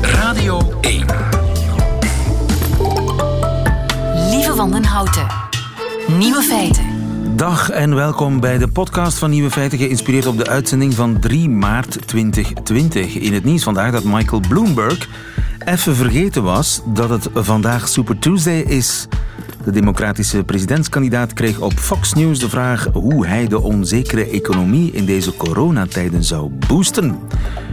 Radio 0.00 0.72
1. 0.80 1.06
Lieve 4.30 4.54
Wandenhouten. 4.54 5.26
Nieuwe 6.18 6.42
feiten. 6.42 6.84
Dag 7.36 7.70
en 7.70 7.94
welkom 7.94 8.40
bij 8.40 8.58
de 8.58 8.68
podcast 8.68 9.18
van 9.18 9.30
Nieuwe 9.30 9.50
Feiten, 9.50 9.78
geïnspireerd 9.78 10.26
op 10.26 10.36
de 10.36 10.46
uitzending 10.46 10.94
van 10.94 11.18
3 11.18 11.48
maart 11.48 12.06
2020. 12.06 13.14
In 13.14 13.32
het 13.32 13.44
nieuws 13.44 13.62
vandaag 13.62 13.92
dat 13.92 14.04
Michael 14.04 14.42
Bloomberg 14.48 15.08
even 15.64 15.96
vergeten 15.96 16.42
was 16.42 16.80
dat 16.84 17.08
het 17.08 17.28
vandaag 17.34 17.88
Super 17.88 18.18
Tuesday 18.18 18.60
is. 18.60 19.08
De 19.64 19.70
democratische 19.70 20.44
presidentskandidaat 20.44 21.32
kreeg 21.32 21.60
op 21.60 21.72
Fox 21.72 22.12
News 22.12 22.38
de 22.38 22.48
vraag 22.48 22.88
hoe 22.92 23.26
hij 23.26 23.48
de 23.48 23.60
onzekere 23.60 24.24
economie 24.24 24.92
in 24.92 25.04
deze 25.04 25.36
coronatijden 25.36 26.24
zou 26.24 26.50
boosten. 26.68 27.18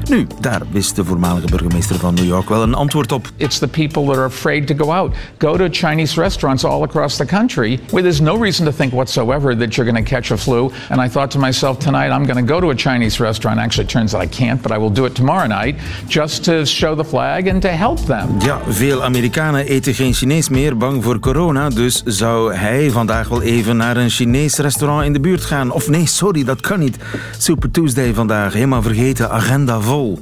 Nu, 0.10 0.28
daar 0.40 0.62
wist 0.72 0.96
de 0.96 1.06
voormalige 1.06 1.48
burgemeester 1.48 1.96
van 1.96 2.14
New 2.14 2.26
York 2.26 2.50
wel 2.50 2.62
een 2.62 2.74
antwoord 2.74 3.12
op. 3.12 3.30
It's 3.36 3.60
the 3.60 3.68
people 3.68 4.06
that 4.06 4.16
are 4.16 4.26
afraid 4.26 4.68
to 4.68 4.76
go 4.86 4.92
out. 4.92 5.16
Go 5.38 5.58
to 5.58 5.68
Chinese 5.72 6.22
restaurants 6.22 6.64
all 6.64 6.84
across 6.84 7.16
the 7.16 7.26
country 7.26 7.80
where 7.90 8.02
there's 8.02 8.20
no 8.20 8.42
reason 8.42 8.66
to 8.66 8.72
think 8.72 8.94
whatsoever 8.94 9.58
that 9.58 9.76
you're 9.76 9.92
going 9.92 10.06
to 10.06 10.16
catch 10.16 10.32
a 10.32 10.38
flu. 10.38 10.72
And 10.90 11.02
I 11.06 11.10
thought 11.10 11.32
to 11.32 11.40
myself 11.40 11.80
tonight, 11.80 12.12
I'm 12.12 12.26
going 12.26 12.46
to 12.46 12.54
go 12.54 12.60
to 12.60 12.70
a 12.70 12.76
Chinese 12.76 13.20
restaurant. 13.20 13.60
Actually, 13.60 13.84
it 13.84 13.90
turns 13.92 14.14
out 14.14 14.22
I 14.22 14.28
can't, 14.28 14.62
but 14.62 14.72
I 14.72 14.78
will 14.78 14.94
do 14.94 15.06
it 15.06 15.16
tomorrow 15.16 15.48
night 15.48 15.76
just 16.08 16.44
to 16.44 16.66
show 16.66 16.96
the 16.96 17.06
flag 17.06 17.48
and 17.48 17.62
to 17.62 17.70
help 17.80 17.98
them. 17.98 18.28
Ja, 18.40 18.60
veel 18.68 19.04
Amerikanen 19.04 19.66
eten 19.66 19.94
geen 19.94 20.14
Chinees 20.14 20.50
meer, 20.50 20.78
bang 20.78 21.04
voor 21.04 21.20
corona. 21.20 21.70
Dus 21.70 22.04
zou 22.06 22.54
hij 22.54 22.90
vandaag 22.90 23.28
wel 23.28 23.42
even 23.42 23.78
naar 23.78 23.98
een 23.98 24.10
Chinees 24.10 24.58
restaurant 24.58 25.06
in 25.06 25.14
de 25.14 25.20
buurt 25.20 25.46
gaan? 25.46 25.72
Of 25.72 25.90
nee, 25.90 26.06
sorry, 26.06 26.44
dat 26.44 26.62
kan 26.62 26.80
niet. 26.80 26.98
Super 27.38 27.72
Tuesday 27.72 28.14
vandaag, 28.14 28.54
helemaal 28.54 28.82
vergeten, 28.82 29.32
agenda 29.32 29.80
vol. 29.80 30.20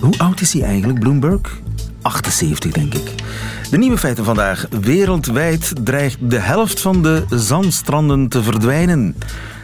Hoe 0.00 0.18
oud 0.18 0.40
is 0.40 0.52
hij 0.52 0.62
eigenlijk, 0.62 0.98
Bloomberg? 0.98 1.58
78, 2.02 2.72
denk 2.72 2.94
ik. 2.94 3.14
De 3.70 3.78
nieuwe 3.78 3.98
feiten 3.98 4.24
vandaag. 4.24 4.66
Wereldwijd 4.80 5.72
dreigt 5.84 6.30
de 6.30 6.38
helft 6.38 6.80
van 6.80 7.02
de 7.02 7.24
zandstranden 7.28 8.28
te 8.28 8.42
verdwijnen. 8.42 9.16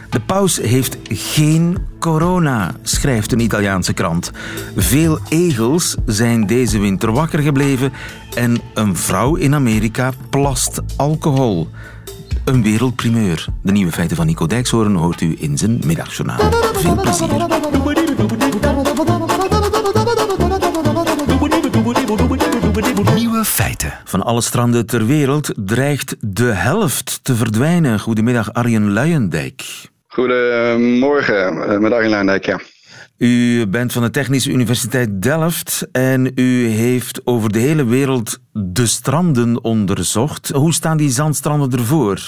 De 0.09 0.19
paus 0.19 0.57
heeft 0.57 0.97
geen 1.09 1.77
corona, 1.99 2.75
schrijft 2.81 3.31
een 3.31 3.39
Italiaanse 3.39 3.93
krant. 3.93 4.31
Veel 4.75 5.19
egels 5.29 5.95
zijn 6.05 6.47
deze 6.47 6.79
winter 6.79 7.11
wakker 7.11 7.39
gebleven 7.39 7.93
en 8.35 8.57
een 8.73 8.95
vrouw 8.95 9.35
in 9.35 9.55
Amerika 9.55 10.11
plast 10.29 10.81
alcohol. 10.95 11.67
Een 12.45 12.63
wereldprimeur. 12.63 13.45
De 13.61 13.71
nieuwe 13.71 13.91
feiten 13.91 14.17
van 14.17 14.25
Nico 14.25 14.47
Dijkshoorn 14.47 14.95
hoort 14.95 15.21
u 15.21 15.35
in 15.39 15.57
zijn 15.57 15.81
middagjournaal. 15.85 16.51
Veel 16.73 16.95
plezier. 16.95 17.29
Nieuwe 23.15 23.45
feiten. 23.45 23.93
Van 24.03 24.23
alle 24.23 24.41
stranden 24.41 24.85
ter 24.85 25.05
wereld 25.05 25.53
dreigt 25.55 26.15
de 26.19 26.43
helft 26.43 27.19
te 27.23 27.35
verdwijnen. 27.35 27.99
Goedemiddag 27.99 28.53
Arjen 28.53 28.91
Luijendijk. 28.91 29.89
Goedemorgen, 30.17 31.63
eh, 31.63 31.77
met 31.77 31.91
Arjen 31.91 32.39
ja. 32.41 32.59
U 33.17 33.65
bent 33.67 33.93
van 33.93 34.01
de 34.01 34.09
Technische 34.09 34.51
Universiteit 34.51 35.21
Delft 35.21 35.87
en 35.91 36.31
u 36.35 36.67
heeft 36.67 37.21
over 37.23 37.51
de 37.51 37.59
hele 37.59 37.85
wereld 37.85 38.39
de 38.51 38.85
stranden 38.85 39.63
onderzocht. 39.63 40.49
Hoe 40.49 40.73
staan 40.73 40.97
die 40.97 41.09
zandstranden 41.09 41.79
ervoor? 41.79 42.19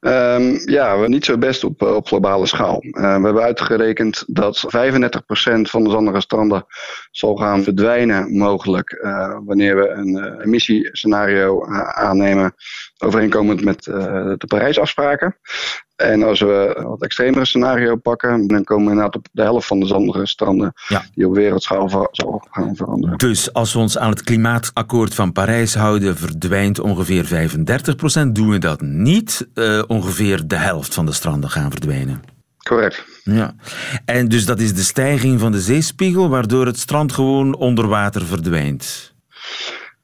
Um, 0.00 0.60
ja, 0.64 0.98
we 0.98 1.08
niet 1.08 1.24
zo 1.24 1.38
best 1.38 1.64
op, 1.64 1.82
op 1.82 2.06
globale 2.06 2.46
schaal. 2.46 2.82
Uh, 2.82 3.02
we 3.02 3.24
hebben 3.24 3.42
uitgerekend 3.42 4.24
dat 4.26 4.64
35% 4.66 5.60
van 5.60 5.84
de 5.84 5.90
zandige 5.90 6.20
stranden 6.20 6.66
zal 7.10 7.36
gaan 7.36 7.62
verdwijnen, 7.62 8.36
mogelijk, 8.36 9.00
uh, 9.02 9.38
wanneer 9.44 9.76
we 9.76 9.88
een 9.88 10.08
uh, 10.08 10.44
emissiescenario 10.44 11.66
aannemen, 11.94 12.54
overeenkomend 12.98 13.64
met 13.64 13.84
de 13.84 14.44
Parijsafspraken. 14.46 15.36
En 16.00 16.22
als 16.22 16.40
we 16.40 16.74
een 16.76 16.86
wat 16.86 17.02
extremere 17.02 17.44
scenario 17.44 17.96
pakken, 17.96 18.46
dan 18.46 18.64
komen 18.64 18.84
we 18.84 18.90
inderdaad 18.90 19.16
op 19.16 19.28
de 19.32 19.42
helft 19.42 19.66
van 19.66 19.80
de 19.80 19.86
zandige 19.86 20.26
stranden 20.26 20.72
ja. 20.88 21.04
die 21.14 21.26
op 21.26 21.34
wereldschaal 21.34 22.08
zal 22.10 22.44
gaan 22.50 22.76
veranderen. 22.76 23.18
Dus 23.18 23.52
als 23.52 23.72
we 23.72 23.78
ons 23.78 23.98
aan 23.98 24.10
het 24.10 24.22
klimaatakkoord 24.22 25.14
van 25.14 25.32
Parijs 25.32 25.74
houden, 25.74 26.16
verdwijnt 26.16 26.80
ongeveer 26.80 27.24
35 27.24 27.96
procent. 27.96 28.34
Doen 28.34 28.50
we 28.50 28.58
dat 28.58 28.80
niet, 28.80 29.48
uh, 29.54 29.82
ongeveer 29.86 30.46
de 30.46 30.56
helft 30.56 30.94
van 30.94 31.06
de 31.06 31.12
stranden 31.12 31.50
gaan 31.50 31.70
verdwijnen. 31.70 32.39
Correct. 32.62 33.04
Ja. 33.24 33.54
En 34.04 34.28
dus 34.28 34.46
dat 34.46 34.60
is 34.60 34.74
de 34.74 34.82
stijging 34.82 35.40
van 35.40 35.52
de 35.52 35.60
zeespiegel, 35.60 36.28
waardoor 36.28 36.66
het 36.66 36.78
strand 36.78 37.12
gewoon 37.12 37.56
onder 37.56 37.88
water 37.88 38.26
verdwijnt. 38.26 39.12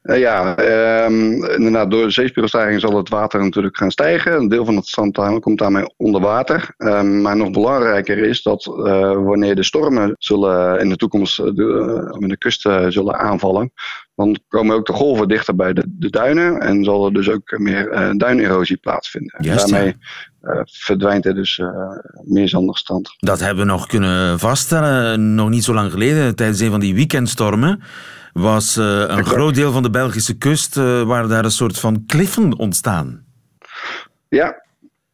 Uh, 0.03 0.19
ja, 0.19 0.59
um, 1.05 1.45
inderdaad, 1.45 1.91
door 1.91 2.03
de 2.05 2.11
zeespiegelstijging 2.11 2.81
zal 2.81 2.97
het 2.97 3.09
water 3.09 3.39
natuurlijk 3.39 3.77
gaan 3.77 3.91
stijgen. 3.91 4.33
Een 4.33 4.47
deel 4.47 4.65
van 4.65 4.75
het 4.75 4.87
strand 4.87 5.39
komt 5.39 5.59
daarmee 5.59 5.93
onder 5.97 6.21
water. 6.21 6.73
Um, 6.77 7.21
maar 7.21 7.37
nog 7.37 7.51
belangrijker 7.51 8.17
is 8.17 8.41
dat 8.41 8.65
uh, 8.65 9.11
wanneer 9.11 9.55
de 9.55 9.63
stormen 9.63 10.15
zullen 10.19 10.79
in 10.79 10.89
de 10.89 10.95
toekomst 10.95 11.37
de, 11.37 12.11
uh, 12.19 12.29
de 12.29 12.37
kust 12.37 12.61
zullen 12.87 13.19
aanvallen, 13.19 13.71
dan 14.17 14.39
komen 14.47 14.75
ook 14.75 14.85
de 14.85 14.93
golven 14.93 15.27
dichter 15.27 15.55
bij 15.55 15.73
de, 15.73 15.83
de 15.87 16.09
duinen 16.09 16.59
en 16.59 16.83
zal 16.83 17.05
er 17.05 17.13
dus 17.13 17.29
ook 17.29 17.57
meer 17.57 18.13
duinerosie 18.17 18.77
plaatsvinden. 18.77 19.35
Juist, 19.39 19.69
daarmee 19.69 19.95
verdwijnt 20.65 21.25
er 21.25 21.35
dus 21.35 21.61
meer 22.23 22.49
zandig 22.49 22.77
strand. 22.77 23.15
Dat 23.17 23.39
hebben 23.39 23.65
we 23.65 23.71
nog 23.71 23.87
kunnen 23.87 24.39
vaststellen, 24.39 25.35
nog 25.35 25.49
niet 25.49 25.63
zo 25.63 25.73
lang 25.73 25.91
geleden, 25.91 26.35
tijdens 26.35 26.59
een 26.59 26.71
van 26.71 26.79
die 26.79 26.95
weekendstormen 26.95 27.81
was 28.33 28.75
een 28.75 29.25
groot 29.25 29.55
deel 29.55 29.71
van 29.71 29.83
de 29.83 29.89
Belgische 29.89 30.37
kust, 30.37 30.75
waar 30.75 31.27
daar 31.27 31.45
een 31.45 31.51
soort 31.51 31.79
van 31.79 32.05
kliffen 32.05 32.57
ontstaan. 32.57 33.25
Ja, 34.29 34.65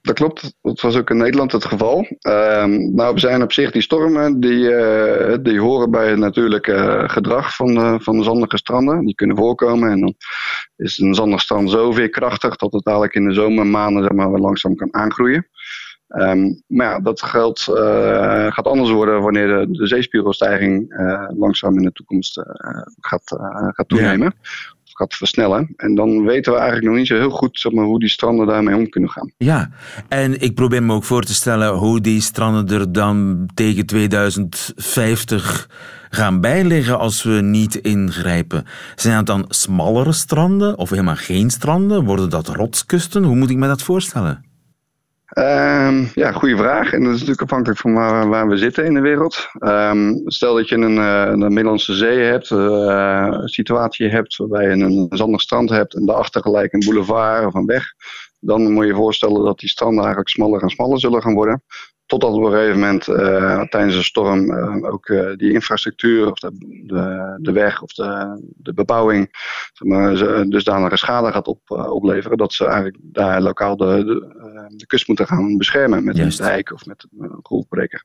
dat 0.03 0.15
klopt. 0.15 0.55
Dat 0.61 0.81
was 0.81 0.95
ook 0.95 1.09
in 1.09 1.17
Nederland 1.17 1.51
het 1.51 1.65
geval. 1.65 2.07
Uh, 2.21 2.65
nou, 2.65 3.13
we 3.13 3.19
zijn 3.19 3.41
op 3.41 3.53
zich 3.53 3.71
die 3.71 3.81
stormen, 3.81 4.39
die, 4.39 4.69
uh, 4.69 5.35
die 5.41 5.59
horen 5.59 5.91
bij 5.91 6.09
het 6.09 6.17
natuurlijke 6.17 7.03
gedrag 7.07 7.55
van, 7.55 7.69
uh, 7.69 7.95
van 7.99 8.17
de 8.17 8.23
zandige 8.23 8.57
stranden. 8.57 9.05
Die 9.05 9.15
kunnen 9.15 9.37
voorkomen 9.37 9.91
en 9.91 9.99
dan 9.99 10.13
is 10.75 10.97
een 10.97 11.13
zandig 11.13 11.41
strand 11.41 11.69
zo 11.69 11.91
veerkrachtig 11.91 12.55
dat 12.55 12.73
het 12.73 12.85
eigenlijk 12.85 13.15
in 13.15 13.27
de 13.27 13.33
zomermaanden 13.33 14.03
zeg 14.03 14.11
maar, 14.11 14.39
langzaam 14.39 14.75
kan 14.75 14.93
aangroeien. 14.93 15.47
Um, 16.07 16.61
maar 16.67 16.87
ja, 16.87 16.99
dat 16.99 17.21
geldt, 17.21 17.61
gaat 18.53 18.67
anders 18.67 18.91
worden 18.91 19.21
wanneer 19.21 19.47
de, 19.47 19.71
de 19.71 19.87
zeespiegelstijging 19.87 20.93
langzaam 21.37 21.77
in 21.77 21.83
de 21.83 21.91
toekomst 21.91 22.41
gaat, 22.99 23.37
gaat 23.73 23.87
toenemen. 23.87 24.33
Ja. 24.41 24.49
Gaat 24.93 25.13
versnellen. 25.13 25.73
En 25.75 25.95
dan 25.95 26.23
weten 26.23 26.51
we 26.51 26.57
eigenlijk 26.57 26.87
nog 26.87 26.97
niet 26.97 27.07
zo 27.07 27.15
heel 27.15 27.29
goed 27.29 27.59
zeg 27.59 27.71
maar, 27.71 27.85
hoe 27.85 27.99
die 27.99 28.09
stranden 28.09 28.47
daarmee 28.47 28.75
om 28.75 28.89
kunnen 28.89 29.09
gaan. 29.09 29.31
Ja, 29.37 29.69
en 30.09 30.41
ik 30.41 30.55
probeer 30.55 30.83
me 30.83 30.93
ook 30.93 31.03
voor 31.03 31.23
te 31.23 31.33
stellen 31.33 31.73
hoe 31.73 32.01
die 32.01 32.21
stranden 32.21 32.79
er 32.79 32.91
dan 32.91 33.45
tegen 33.53 33.85
2050 33.85 35.69
gaan 36.09 36.41
bijliggen 36.41 36.99
als 36.99 37.23
we 37.23 37.41
niet 37.41 37.75
ingrijpen. 37.75 38.65
Zijn 38.95 39.15
dat 39.15 39.25
dan 39.25 39.45
smallere 39.49 40.11
stranden 40.11 40.77
of 40.77 40.89
helemaal 40.89 41.15
geen 41.15 41.49
stranden? 41.49 42.03
Worden 42.03 42.29
dat 42.29 42.47
rotskusten? 42.47 43.23
Hoe 43.23 43.35
moet 43.35 43.49
ik 43.49 43.57
me 43.57 43.67
dat 43.67 43.81
voorstellen? 43.81 44.51
Um, 45.37 46.09
ja, 46.13 46.31
goede 46.31 46.57
vraag. 46.57 46.93
En 46.93 46.99
dat 46.99 47.13
is 47.13 47.19
natuurlijk 47.19 47.41
afhankelijk 47.41 47.79
van 47.79 47.93
waar, 47.93 48.47
we 48.47 48.57
zitten 48.57 48.85
in 48.85 48.93
de 48.93 48.99
wereld. 48.99 49.47
Um, 49.59 50.21
stel 50.25 50.55
dat 50.55 50.69
je 50.69 50.75
een, 50.75 50.97
een 50.97 51.53
Middellandse 51.53 51.93
Zee 51.93 52.19
hebt, 52.19 52.49
uh, 52.49 53.39
situatie 53.43 54.09
hebt 54.09 54.35
waarbij 54.35 54.63
je 54.63 54.83
een 54.83 55.07
zandig 55.09 55.41
strand 55.41 55.69
hebt 55.69 55.95
en 55.95 56.05
daarachter 56.05 56.41
gelijk 56.41 56.73
een 56.73 56.83
boulevard 56.85 57.45
of 57.45 57.53
een 57.53 57.65
weg. 57.65 57.83
Dan 58.39 58.71
moet 58.71 58.83
je 58.83 58.89
je 58.89 58.95
voorstellen 58.95 59.43
dat 59.43 59.59
die 59.59 59.69
stranden 59.69 59.99
eigenlijk 59.99 60.29
smaller 60.29 60.61
en 60.61 60.69
smaller 60.69 60.99
zullen 60.99 61.21
gaan 61.21 61.33
worden. 61.33 61.63
Totdat 62.13 62.33
op 62.33 62.43
een 62.43 62.51
gegeven 62.51 62.79
moment 62.79 63.07
uh, 63.07 63.61
tijdens 63.61 63.95
een 63.95 64.03
storm 64.03 64.51
uh, 64.51 64.91
ook 64.91 65.07
uh, 65.07 65.35
die 65.35 65.53
infrastructuur 65.53 66.31
of 66.31 66.39
de, 66.39 66.51
de, 66.85 67.37
de, 67.41 67.51
weg 67.51 67.81
of 67.81 67.93
de, 67.93 68.41
de 68.55 68.73
bebouwing 68.73 69.29
zeg 69.73 69.87
maar, 69.87 70.15
dusdanige 70.49 70.97
schade 70.97 71.31
gaat 71.31 71.47
op, 71.47 71.59
opleveren. 71.67 72.37
Dat 72.37 72.53
ze 72.53 72.65
eigenlijk 72.65 72.97
daar 73.01 73.41
lokaal 73.41 73.77
de, 73.77 74.03
de, 74.05 74.75
de 74.75 74.85
kust 74.85 75.07
moeten 75.07 75.27
gaan 75.27 75.57
beschermen 75.57 76.03
met 76.03 76.17
Juist. 76.17 76.39
een 76.39 76.45
dijk 76.45 76.71
of 76.71 76.85
met 76.85 77.07
een 77.17 77.39
golfbreker. 77.41 78.03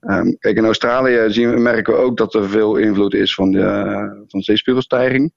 Um, 0.00 0.38
kijk, 0.38 0.56
in 0.56 0.64
Australië 0.64 1.24
zien 1.28 1.50
we, 1.50 1.60
merken 1.60 1.92
we 1.92 1.98
ook 1.98 2.16
dat 2.16 2.34
er 2.34 2.48
veel 2.48 2.76
invloed 2.76 3.14
is 3.14 3.34
van 3.34 3.50
de, 3.50 4.24
van 4.28 4.40
zeespiegelstijging 4.40 5.32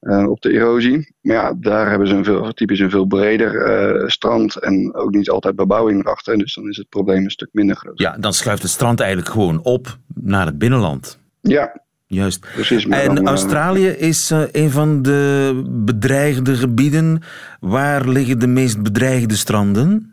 uh, 0.00 0.28
op 0.28 0.40
de 0.40 0.52
erosie. 0.52 1.14
Maar 1.20 1.36
ja, 1.36 1.54
daar 1.60 1.88
hebben 1.88 2.08
ze 2.08 2.14
een 2.14 2.24
veel, 2.24 2.52
typisch 2.52 2.80
een 2.80 2.90
veel 2.90 3.06
breder 3.06 3.54
uh, 4.00 4.08
strand 4.08 4.56
en 4.56 4.94
ook 4.94 5.10
niet 5.10 5.30
altijd 5.30 5.56
bebouwing 5.56 6.00
erachter. 6.00 6.38
Dus 6.38 6.54
dan 6.54 6.68
is 6.68 6.76
het 6.76 6.88
probleem 6.88 7.24
een 7.24 7.30
stuk 7.30 7.48
minder 7.52 7.76
groot. 7.76 7.98
Ja, 7.98 8.16
dan 8.18 8.32
schuift 8.32 8.62
het 8.62 8.70
strand 8.70 9.00
eigenlijk 9.00 9.30
gewoon 9.30 9.62
op 9.62 9.98
naar 10.14 10.46
het 10.46 10.58
binnenland. 10.58 11.18
Ja. 11.40 11.80
Juist. 12.06 12.46
Precies, 12.54 12.86
en 12.86 13.14
dan, 13.14 13.26
Australië 13.26 13.86
is 13.88 14.30
een 14.50 14.70
van 14.70 15.02
de 15.02 15.62
bedreigde 15.68 16.54
gebieden. 16.54 17.22
Waar 17.60 18.08
liggen 18.08 18.38
de 18.38 18.46
meest 18.46 18.82
bedreigde 18.82 19.36
stranden? 19.36 20.11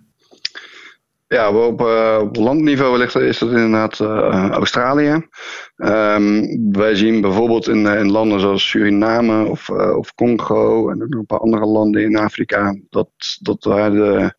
Ja, 1.29 1.51
op, 1.51 1.81
uh, 1.81 2.17
op 2.21 2.35
landniveau 2.35 2.97
ligt, 2.97 3.15
is 3.15 3.37
dat 3.37 3.49
inderdaad 3.49 3.99
uh, 3.99 4.49
Australië. 4.49 5.27
Um, 5.75 6.71
wij 6.71 6.95
zien 6.95 7.21
bijvoorbeeld 7.21 7.67
in, 7.67 7.85
in, 7.85 8.11
landen 8.11 8.39
zoals 8.39 8.69
Suriname 8.69 9.45
of, 9.45 9.69
uh, 9.69 9.97
of 9.97 10.13
Congo 10.15 10.89
en 10.89 11.03
ook 11.03 11.09
nog 11.09 11.19
een 11.19 11.25
paar 11.25 11.39
andere 11.39 11.65
landen 11.65 12.03
in 12.03 12.17
Afrika, 12.17 12.75
dat, 12.89 13.09
dat 13.39 13.61
daar 13.63 13.91
de, 13.91 14.33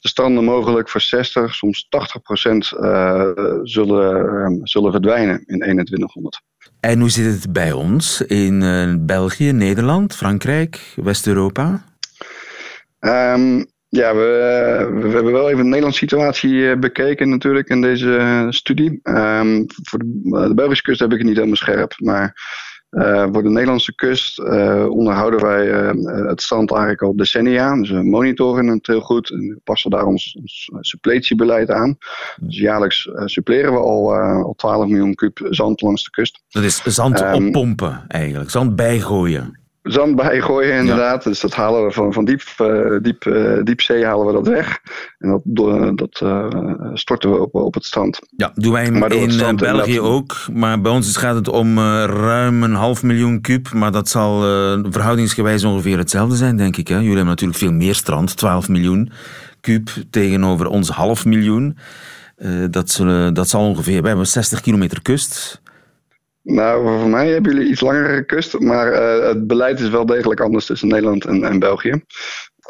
de 0.00 0.08
stranden 0.08 0.44
mogelijk 0.44 0.88
voor 0.88 1.00
60, 1.00 1.54
soms 1.54 1.86
80 1.88 2.22
procent 2.22 2.66
zullen, 3.62 4.14
um, 4.44 4.66
zullen 4.66 4.92
verdwijnen 4.92 5.44
in 5.46 5.58
2100. 5.58 6.42
En 6.80 7.00
hoe 7.00 7.10
zit 7.10 7.34
het 7.34 7.52
bij 7.52 7.72
ons 7.72 8.20
in 8.20 8.60
België, 9.06 9.52
Nederland, 9.52 10.14
Frankrijk, 10.14 10.92
West-Europa? 10.96 11.84
Um, 13.00 13.66
ja, 13.96 14.14
we, 14.14 14.98
we, 15.00 15.08
hebben 15.08 15.32
wel 15.32 15.46
even 15.46 15.62
de 15.62 15.68
Nederlandse 15.68 15.98
situatie 15.98 16.70
eh, 16.70 16.78
bekeken 16.78 17.28
natuurlijk 17.28 17.68
in 17.68 17.80
deze 17.80 18.16
eh, 18.16 18.46
studie. 18.48 19.00
Um, 19.02 19.64
voor 19.82 19.98
de, 19.98 20.20
de, 20.48 20.54
Belgische 20.54 20.82
kust 20.82 21.00
heb 21.00 21.12
ik 21.12 21.18
het 21.18 21.26
niet 21.26 21.36
helemaal 21.36 21.56
scherp, 21.56 21.94
maar 21.98 22.34
uh, 22.90 23.26
voor 23.32 23.42
de 23.42 23.50
Nederlandse 23.50 23.94
kust 23.94 24.38
uh, 24.38 24.86
onderhouden 24.88 25.40
wij 25.40 25.66
uh, 25.66 26.28
het 26.28 26.42
strand 26.42 26.70
eigenlijk 26.70 27.02
al 27.02 27.16
decennia. 27.16 27.76
Dus 27.76 27.90
we 27.90 28.02
monitoren 28.02 28.66
het 28.66 28.86
heel 28.86 29.00
goed 29.00 29.30
en 29.30 29.60
passen 29.64 29.90
daar 29.90 30.04
ons, 30.04 30.36
ons 30.40 30.70
suppletiebeleid 30.80 31.70
aan. 31.70 31.98
Dus 32.40 32.58
jaarlijks 32.58 33.08
suppleren 33.24 33.72
we 33.72 33.78
al, 33.78 34.14
al 34.14 34.54
12 34.56 34.86
miljoen 34.86 35.14
kub 35.14 35.46
zand 35.50 35.80
langs 35.80 36.04
de 36.04 36.10
kust. 36.10 36.42
Dat 36.48 36.62
is 36.62 36.82
zand 36.84 37.20
um, 37.20 37.46
oppompen 37.46 38.04
eigenlijk, 38.08 38.50
zand 38.50 38.76
bijgooien 38.76 39.65
zand 39.86 40.16
bijgooien 40.16 40.74
inderdaad. 40.74 41.24
Dus 41.24 41.40
dat 41.40 41.54
halen 41.54 41.84
we 41.84 41.92
van, 41.92 42.12
van 42.12 42.24
diep, 42.24 42.42
uh, 42.62 42.98
diep, 43.02 43.24
uh, 43.24 43.62
diepzee 43.62 44.04
halen 44.04 44.26
we 44.26 44.32
dat 44.32 44.46
weg. 44.46 44.80
En 45.18 45.42
dat, 45.44 45.98
dat 45.98 46.20
uh, 46.22 46.48
storten 46.94 47.30
we 47.30 47.40
op, 47.40 47.54
op 47.54 47.74
het 47.74 47.84
strand. 47.84 48.18
Ja, 48.36 48.52
doen 48.54 48.72
wij 48.72 48.84
in 48.84 49.56
België 49.56 50.00
ook. 50.00 50.36
Maar 50.52 50.80
bij 50.80 50.92
ons 50.92 51.16
gaat 51.16 51.34
het 51.34 51.48
om 51.48 51.78
ruim 52.04 52.62
een 52.62 52.74
half 52.74 53.02
miljoen 53.02 53.40
kuub. 53.40 53.72
Maar 53.72 53.92
dat 53.92 54.08
zal 54.08 54.40
verhoudingsgewijs 54.90 55.64
ongeveer 55.64 55.98
hetzelfde 55.98 56.36
zijn, 56.36 56.56
denk 56.56 56.76
ik. 56.76 56.88
Hè? 56.88 56.94
Jullie 56.94 57.08
hebben 57.08 57.26
natuurlijk 57.26 57.58
veel 57.58 57.72
meer 57.72 57.94
strand, 57.94 58.36
12 58.36 58.68
miljoen 58.68 59.10
kuub 59.60 59.88
tegenover 60.10 60.66
ons 60.66 60.88
half 60.88 61.24
miljoen. 61.24 61.76
dat, 62.70 62.90
zullen, 62.90 63.34
dat 63.34 63.48
zal 63.48 63.68
ongeveer... 63.68 64.02
We 64.02 64.08
hebben 64.08 64.26
60 64.26 64.60
kilometer 64.60 65.02
kust... 65.02 65.60
Nou, 66.48 67.00
voor 67.00 67.08
mij 67.08 67.28
hebben 67.28 67.52
jullie 67.52 67.70
iets 67.70 67.80
langere 67.80 68.24
kust, 68.24 68.60
maar 68.60 68.92
uh, 68.92 69.26
het 69.28 69.46
beleid 69.46 69.80
is 69.80 69.88
wel 69.88 70.06
degelijk 70.06 70.40
anders 70.40 70.66
tussen 70.66 70.88
Nederland 70.88 71.24
en, 71.24 71.44
en 71.44 71.58
België. 71.58 72.02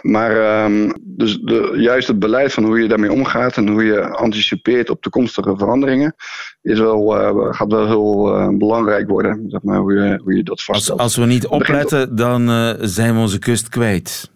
Maar 0.02 0.64
um, 0.64 0.92
dus 1.00 1.38
de, 1.38 1.72
juist 1.76 2.08
het 2.08 2.18
beleid 2.18 2.52
van 2.52 2.64
hoe 2.64 2.80
je 2.80 2.88
daarmee 2.88 3.12
omgaat 3.12 3.56
en 3.56 3.68
hoe 3.68 3.84
je 3.84 4.08
anticipeert 4.08 4.90
op 4.90 5.00
toekomstige 5.00 5.56
veranderingen, 5.56 6.14
is 6.62 6.78
wel, 6.78 7.20
uh, 7.20 7.54
gaat 7.54 7.72
wel 7.72 7.86
heel 7.86 8.36
uh, 8.36 8.48
belangrijk 8.48 9.08
worden. 9.08 9.44
Zeg 9.48 9.62
maar, 9.62 9.78
hoe, 9.78 9.92
je, 9.92 10.20
hoe 10.22 10.36
je 10.36 10.42
dat 10.42 10.62
vaststelt. 10.62 10.98
Als, 11.00 11.16
als 11.16 11.24
we 11.24 11.32
niet 11.32 11.46
opletten, 11.46 12.16
dan 12.16 12.48
zijn 12.80 13.14
we 13.14 13.20
onze 13.20 13.38
kust 13.38 13.68
kwijt. 13.68 14.30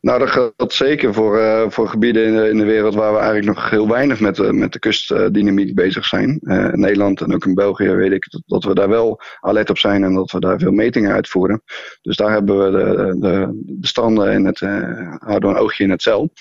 Nou, 0.00 0.18
dat 0.18 0.30
geldt 0.30 0.72
zeker 0.72 1.14
voor, 1.14 1.38
uh, 1.38 1.64
voor 1.68 1.88
gebieden 1.88 2.26
in 2.26 2.36
de, 2.36 2.48
in 2.48 2.58
de, 2.58 2.64
wereld 2.64 2.94
waar 2.94 3.12
we 3.12 3.18
eigenlijk 3.18 3.56
nog 3.56 3.70
heel 3.70 3.88
weinig 3.88 4.20
met, 4.20 4.36
de, 4.36 4.52
met 4.52 4.72
de 4.72 4.78
kustdynamiek 4.78 5.74
bezig 5.74 6.04
zijn. 6.04 6.38
Uh, 6.42 6.72
in 6.72 6.80
Nederland 6.80 7.20
en 7.20 7.34
ook 7.34 7.46
in 7.46 7.54
België 7.54 7.88
weet 7.88 8.12
ik 8.12 8.30
dat, 8.30 8.42
dat, 8.46 8.64
we 8.64 8.74
daar 8.74 8.88
wel 8.88 9.20
alert 9.40 9.70
op 9.70 9.78
zijn 9.78 10.04
en 10.04 10.14
dat 10.14 10.30
we 10.30 10.40
daar 10.40 10.58
veel 10.58 10.72
metingen 10.72 11.12
uitvoeren. 11.12 11.62
Dus 12.02 12.16
daar 12.16 12.32
hebben 12.32 12.64
we 12.64 12.70
de, 12.70 13.16
de 13.18 13.62
bestanden 13.64 14.32
in 14.32 14.44
het, 14.44 14.60
uh, 14.60 15.16
houden 15.18 15.50
een 15.50 15.56
oogje 15.56 15.84
in 15.84 15.90
het 15.90 16.02
cel. 16.02 16.32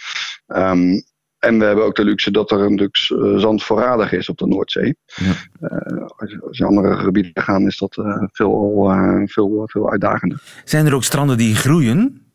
Um, 0.47 1.03
en 1.39 1.59
we 1.59 1.65
hebben 1.65 1.85
ook 1.85 1.95
de 1.95 2.03
luxe 2.03 2.31
dat 2.31 2.51
er 2.51 2.59
natuurlijk 2.59 2.95
zand 3.39 3.63
voorradig 3.63 4.11
is 4.11 4.29
op 4.29 4.37
de 4.37 4.47
Noordzee. 4.47 4.95
Ja. 5.15 5.33
als, 6.17 6.31
je, 6.31 6.41
als 6.47 6.57
je 6.57 6.65
andere 6.65 6.95
gebieden 6.95 7.43
gaat, 7.43 7.61
is 7.61 7.77
dat 7.77 7.93
veel, 8.31 8.91
veel, 9.25 9.63
veel 9.65 9.91
uitdagender. 9.91 10.41
Zijn 10.63 10.85
er 10.85 10.95
ook 10.95 11.03
stranden 11.03 11.37
die 11.37 11.55
groeien? 11.55 12.28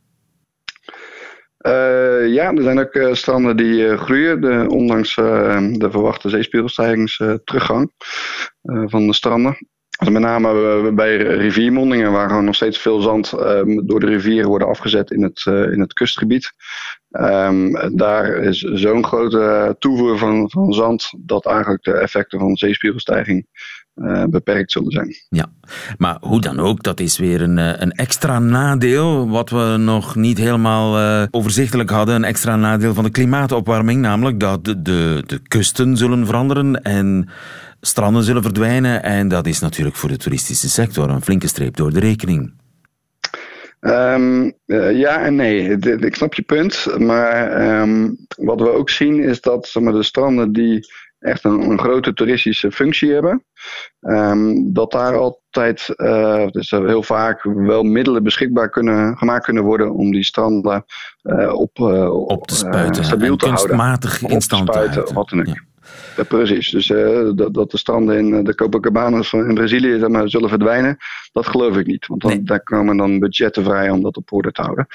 Uh, 1.67 2.33
ja, 2.33 2.53
er 2.53 2.63
zijn 2.63 2.79
ook 2.79 2.95
uh, 2.95 3.13
stranden 3.13 3.57
die 3.57 3.87
uh, 3.87 3.99
groeien, 3.99 4.41
de, 4.41 4.67
ondanks 4.69 5.15
de 5.15 5.89
verwachte 5.91 6.29
zeespiegelstijgingsteruggang 6.29 7.93
van 8.63 9.07
de 9.07 9.13
stranden. 9.13 9.57
Dus 9.99 10.09
met 10.09 10.23
name 10.23 10.93
bij 10.93 11.17
riviermondingen, 11.17 12.13
waar 12.13 12.29
gewoon 12.29 12.45
nog 12.45 12.55
steeds 12.55 12.79
veel 12.79 13.01
zand 13.01 13.31
door 13.85 14.01
de 14.01 14.07
rivieren 14.07 14.49
worden 14.49 14.69
afgezet 14.69 15.11
in 15.11 15.23
het, 15.23 15.43
in 15.47 15.81
het 15.81 15.93
kustgebied. 15.93 16.53
Um, 17.11 17.97
daar 17.97 18.37
is 18.37 18.59
zo'n 18.59 19.05
grote 19.05 19.77
toevoer 19.79 20.19
van, 20.19 20.51
van 20.51 20.73
zand 20.73 21.13
dat 21.19 21.47
eigenlijk 21.47 21.83
de 21.83 21.93
effecten 21.93 22.39
van 22.39 22.57
zeespiegelstijging 22.57 23.47
uh, 23.95 24.25
beperkt 24.25 24.73
zullen 24.73 24.91
zijn. 24.91 25.15
Ja, 25.29 25.47
maar 25.99 26.17
hoe 26.21 26.41
dan 26.41 26.61
ook, 26.61 26.83
dat 26.83 27.01
is 27.01 27.19
weer 27.19 27.43
een, 27.43 27.59
eh, 27.59 27.73
een 27.77 27.91
extra 27.91 28.39
nadeel 28.39 29.29
wat 29.29 29.51
we 29.51 29.77
nog 29.79 30.15
niet 30.15 30.39
helemaal 30.39 30.99
uh, 30.99 31.27
overzichtelijk 31.31 31.91
hadden. 31.91 32.15
Een 32.15 32.25
extra 32.25 32.57
nadeel 32.57 32.95
van 32.95 33.05
de 33.05 33.11
klimaatopwarming, 33.11 34.01
namelijk 34.01 34.41
dat 34.41 34.65
de, 34.65 34.83
de, 34.83 35.23
de 35.27 35.41
kusten 35.49 35.97
zullen 35.97 36.27
veranderen 36.27 36.83
en 36.83 37.29
stranden 37.81 38.23
zullen 38.23 38.43
verdwijnen. 38.43 39.03
En 39.03 39.29
dat 39.29 39.47
is 39.47 39.61
natuurlijk 39.61 39.97
voor 39.97 40.09
de 40.09 40.17
toeristische 40.17 40.69
sector 40.69 41.11
een 41.11 41.23
flinke 41.23 41.49
streep 41.49 41.77
door 41.77 41.93
de 41.93 42.01
rekening. 42.01 42.53
Um, 43.81 44.53
uh, 44.67 44.99
ja 44.99 45.25
en 45.25 45.35
nee, 45.35 45.79
ik 45.79 46.15
snap 46.15 46.35
je 46.35 46.43
punt. 46.43 46.87
Maar 46.99 47.63
um, 47.81 48.17
wat 48.37 48.61
we 48.61 48.71
ook 48.71 48.91
zien 48.91 49.21
is 49.21 49.41
dat 49.41 49.67
zeg 49.67 49.83
maar, 49.83 49.93
de 49.93 50.03
stranden 50.03 50.53
die 50.53 50.87
echt 51.19 51.45
een, 51.45 51.61
een 51.61 51.79
grote 51.79 52.13
toeristische 52.13 52.71
functie 52.71 53.13
hebben. 53.13 53.45
Um, 54.01 54.73
dat 54.73 54.91
daar 54.91 55.17
altijd, 55.17 55.95
uh, 55.97 56.47
dus 56.47 56.71
heel 56.71 57.03
vaak 57.03 57.43
wel 57.43 57.83
middelen 57.83 58.23
beschikbaar 58.23 58.71
kunnen, 58.71 59.17
gemaakt 59.17 59.45
kunnen 59.45 59.63
worden 59.63 59.95
om 59.95 60.13
die 60.13 60.25
stranden 60.25 60.85
uh, 61.23 61.53
op, 61.53 61.79
uh, 61.79 62.29
op 62.29 62.47
te 62.47 62.55
spuiten, 62.55 63.05
stabiel 63.05 63.37
te 63.37 63.47
houden. 63.47 63.67
Kunstmatig 63.67 64.23
in 64.23 64.41
stand 64.41 64.73
te 64.73 64.79
houden. 64.79 65.15
Wat 65.15 65.29
dan 65.29 65.41
ook. 65.41 65.47
Ja. 65.47 65.63
Ja, 66.17 66.23
precies. 66.23 66.71
Dus 66.71 66.87
dat, 67.37 67.55
dat, 67.55 67.71
de 67.71 67.79
stranden 67.79 68.19
in 68.19 68.35
eh, 68.35 68.45
de 68.45 68.55
Copacabanas 68.55 69.33
in 69.33 69.55
Brazilië 69.55 69.99
zeg 69.99 70.09
maar, 70.09 70.29
zullen 70.29 70.49
verdwijnen, 70.49 70.97
dat 71.33 71.47
geloof 71.47 71.77
ik 71.77 71.87
niet. 71.87 72.07
Want 72.07 72.23
dan, 72.23 72.31
nee. 72.31 72.43
daar 72.43 72.63
komen 72.63 72.97
dan 72.97 73.19
budgetten 73.19 73.65
vrij 73.65 73.91
om 73.91 74.03
dat 74.03 74.17
op 74.17 74.33
orde 74.33 74.53
te 74.53 74.63
houden. 74.63 74.87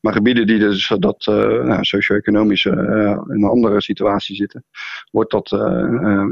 Maar 0.00 0.12
gebieden 0.12 0.46
die 0.46 0.58
dus 0.58 0.92
dat 0.98 1.26
nou, 1.26 1.84
socio-economisch 1.84 2.64
in 2.64 2.78
een 3.26 3.44
andere 3.44 3.80
situatie 3.80 4.36
zitten, 4.36 4.64
wordt 5.10 5.30
dat, 5.30 5.48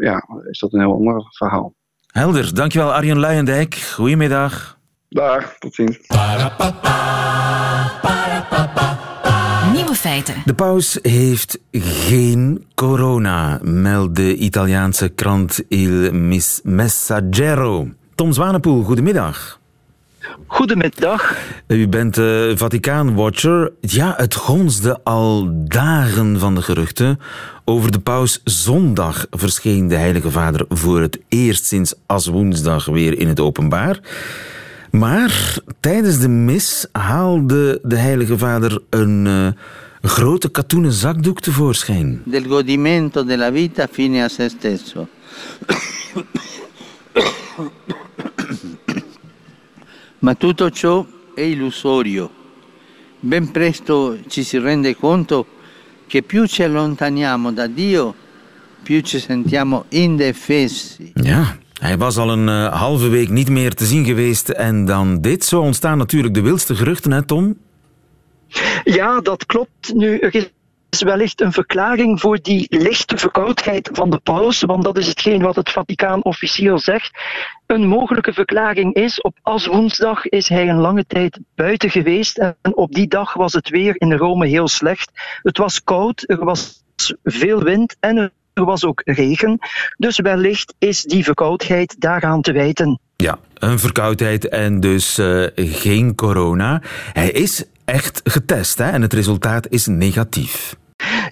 ja, 0.01 0.29
is 0.51 0.59
dat 0.59 0.73
een 0.73 0.81
heel 0.81 0.95
ander 0.95 1.25
verhaal. 1.29 1.75
Helder, 2.17 2.55
dankjewel 2.55 2.95
Arjen 2.95 3.19
Luijendijk. 3.19 3.75
Goedemiddag. 3.75 4.79
Dag, 5.09 5.57
tot 5.59 5.75
ziens. 5.75 5.99
Nieuwe 9.73 9.95
feiten. 9.95 10.35
De 10.45 10.55
paus 10.55 10.99
heeft 11.03 11.59
geen 11.71 12.67
corona, 12.75 13.59
meldt 13.63 14.17
de 14.17 14.37
Italiaanse 14.37 15.09
krant 15.09 15.63
Il 15.69 16.13
Messaggero. 16.63 17.89
Tom 18.15 18.33
Zwanepoel, 18.33 18.83
goedemiddag. 18.83 19.61
Goedemiddag. 20.47 21.37
U 21.67 21.89
bent 21.89 22.19
uh, 22.19 22.57
Vaticaan-watcher. 22.57 23.73
Ja, 23.81 24.15
het 24.17 24.35
gonsde 24.35 25.01
al 25.05 25.51
dagen 25.65 26.39
van 26.39 26.55
de 26.55 26.63
geruchten. 26.63 27.21
Over 27.65 27.93
de 27.93 27.99
paus 27.99 28.41
zondag 28.45 29.27
verscheen 29.31 29.89
de 29.89 29.97
Heilige 29.97 30.31
Vader 30.31 30.65
voor 30.69 31.01
het 31.01 31.19
eerst 31.29 31.67
sinds 31.67 31.95
als 32.07 32.27
woensdag 32.27 32.85
weer 32.85 33.19
in 33.19 33.29
het 33.29 33.41
openbaar. 33.41 34.01
Maar 34.91 35.59
tijdens 35.81 36.19
de 36.19 36.29
mis 36.29 36.87
haalde 36.93 37.81
de 37.83 37.97
Heilige 37.97 38.39
Vader 38.39 38.83
een 38.91 39.27
uh, 39.27 39.47
grote 40.01 40.49
katoenen 40.49 40.93
zakdoek 40.93 41.41
tevoorschijn. 41.41 42.23
Del 42.25 42.45
godimento 42.49 43.25
della 43.25 43.53
vita 43.53 43.87
fine 43.91 44.23
a 44.23 44.29
se 44.29 44.49
stesso. 44.49 45.09
Ma 50.19 50.35
tutto 50.35 50.71
ciò 50.71 51.07
è 51.35 51.41
illusorio. 51.41 52.31
Ben 53.21 53.51
presto 53.51 54.19
ci 54.29 54.43
si 54.43 54.59
rende 54.59 54.97
conto 54.97 55.47
che 56.07 56.23
più 56.23 56.47
ci 56.47 56.63
allontaniamo 56.63 57.53
da 57.53 57.67
Dio, 57.67 58.15
più 58.83 59.01
ci 59.01 59.19
sentiamo 59.19 59.85
indefessi. 59.89 61.13
Ja, 61.15 61.59
Hij 61.81 61.97
was 61.99 62.17
al 62.17 62.31
een 62.31 62.49
uh, 62.49 62.73
halve 62.73 63.09
week 63.09 63.29
niet 63.29 63.49
meer 63.49 63.75
te 63.75 63.85
zien 63.87 64.05
geweest 64.05 64.49
en 64.49 64.85
dan 64.85 65.21
dit. 65.21 65.45
Zo 65.45 65.61
ontstaan 65.61 65.99
natuurlijk 65.99 66.35
de 66.35 66.41
wildste 66.41 66.75
geruchten, 66.75 67.13
hè 67.13 67.23
Tom? 67.23 67.59
Ja, 68.85 69.21
dat 69.21 69.47
klopt. 69.47 69.95
Nu, 69.95 70.19
er 70.19 70.51
is 70.97 71.03
wellicht 71.03 71.41
een 71.41 71.53
verklaring 71.53 72.21
voor 72.21 72.39
die 72.43 72.67
lichte 72.69 73.17
verkoudheid 73.17 73.91
van 73.93 74.11
de 74.11 74.19
paus, 74.19 74.63
want 74.63 74.85
dat 74.85 74.99
is 74.99 75.07
hetgeen 75.07 75.43
wat 75.43 75.57
het 75.57 75.71
Vaticaan 75.71 76.25
officieel 76.25 76.79
zegt. 76.79 77.11
Een 77.67 77.87
mogelijke 77.87 78.33
verklaring 78.33 78.95
is, 78.95 79.21
op 79.21 79.39
woensdag 79.43 80.27
is 80.27 80.49
hij 80.49 80.69
een 80.69 80.81
lange 80.81 81.07
tijd 81.07 81.39
buiten 81.55 81.91
geweest 81.91 82.39
en 82.39 82.57
op 82.77 82.93
die 82.93 83.09
dag 83.09 83.35
was 83.35 83.53
het 83.53 83.69
weer 83.69 83.95
in 83.99 84.13
Rome 84.13 84.47
heel 84.47 84.69
slecht. 84.69 85.11
Het 85.43 85.59
was 85.59 85.85
koud, 85.85 86.25
er 86.27 86.45
was 86.45 86.83
veel 87.25 87.63
wind 87.63 87.97
en 88.01 88.33
er 88.53 88.65
was 88.65 88.85
ook 88.85 89.03
regen. 89.05 89.59
Dus 89.97 90.19
wellicht 90.19 90.75
is 90.79 91.03
die 91.03 91.25
verkoudheid 91.25 91.95
daaraan 91.99 92.43
te 92.43 92.53
wijten. 92.53 93.01
Ja, 93.17 93.39
een 93.55 93.79
verkoudheid 93.79 94.49
en 94.49 94.81
dus 94.81 95.19
uh, 95.19 95.47
geen 95.55 96.15
corona. 96.15 96.83
Hij 97.13 97.31
is 97.31 97.65
echt 97.85 98.21
getest 98.25 98.79
hè? 98.79 98.91
en 98.91 99.03
het 99.03 99.13
resultaat 99.13 99.69
is 99.69 99.87
negatief. 99.87 100.77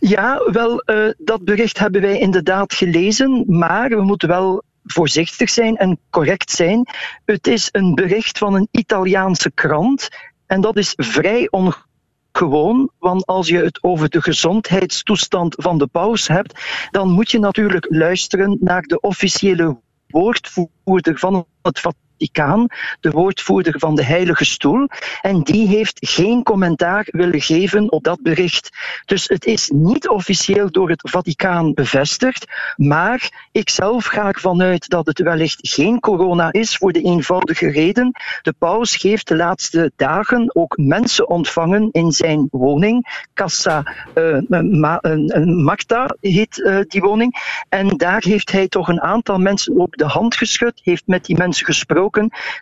Ja, 0.06 0.50
wel, 0.52 0.82
uh, 0.86 1.10
dat 1.18 1.44
bericht 1.44 1.78
hebben 1.78 2.00
wij 2.00 2.18
inderdaad 2.18 2.74
gelezen, 2.74 3.44
maar 3.46 3.88
we 3.88 4.02
moeten 4.02 4.28
wel 4.28 4.62
voorzichtig 4.84 5.50
zijn 5.50 5.76
en 5.76 5.98
correct 6.10 6.50
zijn. 6.50 6.88
Het 7.24 7.46
is 7.46 7.68
een 7.72 7.94
bericht 7.94 8.38
van 8.38 8.54
een 8.54 8.68
Italiaanse 8.70 9.50
krant 9.50 10.08
en 10.46 10.60
dat 10.60 10.76
is 10.76 10.92
vrij 10.96 11.48
ongewoon, 11.50 12.90
want 12.98 13.26
als 13.26 13.48
je 13.48 13.58
het 13.58 13.82
over 13.82 14.08
de 14.08 14.22
gezondheidstoestand 14.22 15.54
van 15.58 15.78
de 15.78 15.86
paus 15.86 16.28
hebt, 16.28 16.60
dan 16.90 17.10
moet 17.10 17.30
je 17.30 17.38
natuurlijk 17.38 17.86
luisteren 17.88 18.56
naar 18.60 18.82
de 18.82 19.00
officiële 19.00 19.80
woordvoerder 20.06 21.18
van 21.18 21.46
het 21.62 21.80
Vaticaan, 22.18 22.66
de 23.00 23.10
woordvoerder 23.10 23.78
van 23.78 23.94
de 23.94 24.04
Heilige 24.04 24.44
Stoel. 24.44 24.88
En 25.20 25.42
die 25.42 25.66
heeft 25.66 25.98
geen 26.00 26.42
commentaar 26.42 27.06
willen 27.10 27.40
geven 27.40 27.92
op 27.92 28.04
dat 28.04 28.22
bericht. 28.22 28.70
Dus 29.04 29.28
het 29.28 29.44
is 29.44 29.70
niet 29.74 30.08
officieel 30.08 30.70
door 30.70 30.88
het 30.88 31.10
Vaticaan 31.10 31.74
bevestigd. 31.74 32.46
Maar 32.76 33.48
ik 33.52 33.70
zelf 33.70 34.04
ga 34.04 34.28
ervan 34.28 34.62
uit 34.62 34.88
dat 34.88 35.06
het 35.06 35.18
wellicht 35.18 35.58
geen 35.68 36.00
corona 36.00 36.52
is 36.52 36.76
voor 36.76 36.92
de 36.92 37.02
eenvoudige 37.02 37.70
reden. 37.70 38.12
De 38.42 38.54
paus 38.58 39.02
heeft 39.02 39.28
de 39.28 39.36
laatste 39.36 39.92
dagen 39.96 40.54
ook 40.54 40.76
mensen 40.76 41.28
ontvangen 41.28 41.88
in 41.92 42.12
zijn 42.12 42.48
woning. 42.50 43.26
Casa 43.34 43.94
uh, 44.14 44.38
Ma 44.60 44.98
uh, 45.02 46.06
heet 46.20 46.58
uh, 46.58 46.78
die 46.88 47.00
woning. 47.00 47.62
En 47.68 47.88
daar 47.96 48.22
heeft 48.26 48.52
hij 48.52 48.68
toch 48.68 48.88
een 48.88 49.00
aantal 49.00 49.38
mensen 49.38 49.80
ook 49.80 49.96
de 49.96 50.06
hand 50.06 50.36
geschud, 50.36 50.80
heeft 50.82 51.06
met 51.06 51.24
die 51.24 51.36
mensen 51.36 51.66
gesproken 51.66 52.03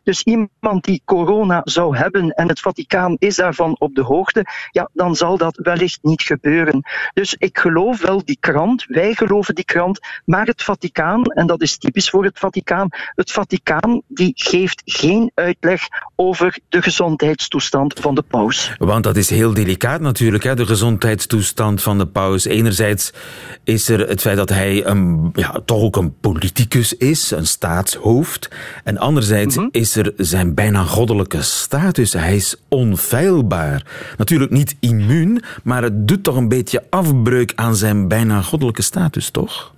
dus 0.05 0.23
iemand 0.23 0.85
die 0.85 1.03
corona 1.05 1.61
zou 1.65 1.97
hebben 1.97 2.31
en 2.31 2.49
het 2.49 2.61
Vaticaan 2.61 3.17
is 3.19 3.37
daarvan 3.37 3.77
op 3.79 3.95
de 3.95 4.03
hoogte, 4.03 4.45
ja, 4.71 4.89
dan 4.93 5.17
zal 5.17 5.37
dat 5.37 5.59
wellicht 5.63 5.99
niet 6.03 6.23
gebeuren. 6.23 6.83
Dus 7.15 7.35
ik 7.39 7.59
geloof 7.59 8.01
wel 8.01 8.25
die 8.25 8.37
krant, 8.41 8.85
wij 8.89 9.15
geloven 9.15 9.55
die 9.55 9.65
krant, 9.65 10.01
maar 10.25 10.47
het 10.47 10.63
Vaticaan, 10.63 11.25
en 11.25 11.47
dat 11.47 11.63
is 11.63 11.79
typisch 11.79 12.11
voor 12.11 12.25
het 12.25 12.39
Vaticaan, 12.39 12.89
het 13.15 13.33
Vaticaan 13.33 14.03
die 14.09 14.33
geeft 14.35 14.83
geen 14.85 15.31
uitleg 15.35 15.89
over 16.17 16.59
de 16.69 16.83
gezondheidstoestand 16.83 18.01
van 18.01 18.15
de 18.15 18.23
paus. 18.23 18.75
Want 18.79 19.05
dat 19.05 19.17
is 19.17 19.31
heel 19.31 19.55
delicaat 19.55 20.01
natuurlijk, 20.01 20.45
hè, 20.45 20.55
de 20.55 20.67
gezondheidstoestand 20.67 21.83
van 21.83 21.99
de 21.99 22.07
paus. 22.07 22.45
Enerzijds 22.45 23.13
is 23.65 23.89
er 23.89 24.09
het 24.09 24.21
feit 24.21 24.37
dat 24.37 24.49
hij 24.49 24.87
een, 24.87 25.31
ja, 25.35 25.61
toch 25.65 25.83
ook 25.83 25.97
een 25.97 26.15
politicus 26.21 26.97
is, 26.97 27.31
een 27.31 27.47
staatshoofd. 27.47 28.51
En 28.85 28.99
anderzijds 28.99 29.32
Mhm. 29.33 29.69
is 29.71 29.97
er 29.97 30.13
zijn 30.17 30.55
bijna 30.55 30.83
goddelijke 30.83 31.43
status. 31.43 32.13
Hij 32.13 32.37
is 32.37 32.57
onfeilbaar. 32.69 33.87
Natuurlijk 34.17 34.51
niet 34.51 34.77
immuun, 34.81 35.43
maar 35.63 35.83
het 35.83 36.09
doet 36.09 36.23
toch 36.23 36.37
een 36.37 36.49
beetje 36.49 36.85
afbreuk 36.91 37.53
aan 37.55 37.77
zijn 37.77 38.09
bijna 38.09 38.43
goddelijke 38.43 38.83
status, 38.83 39.31
toch? 39.31 39.75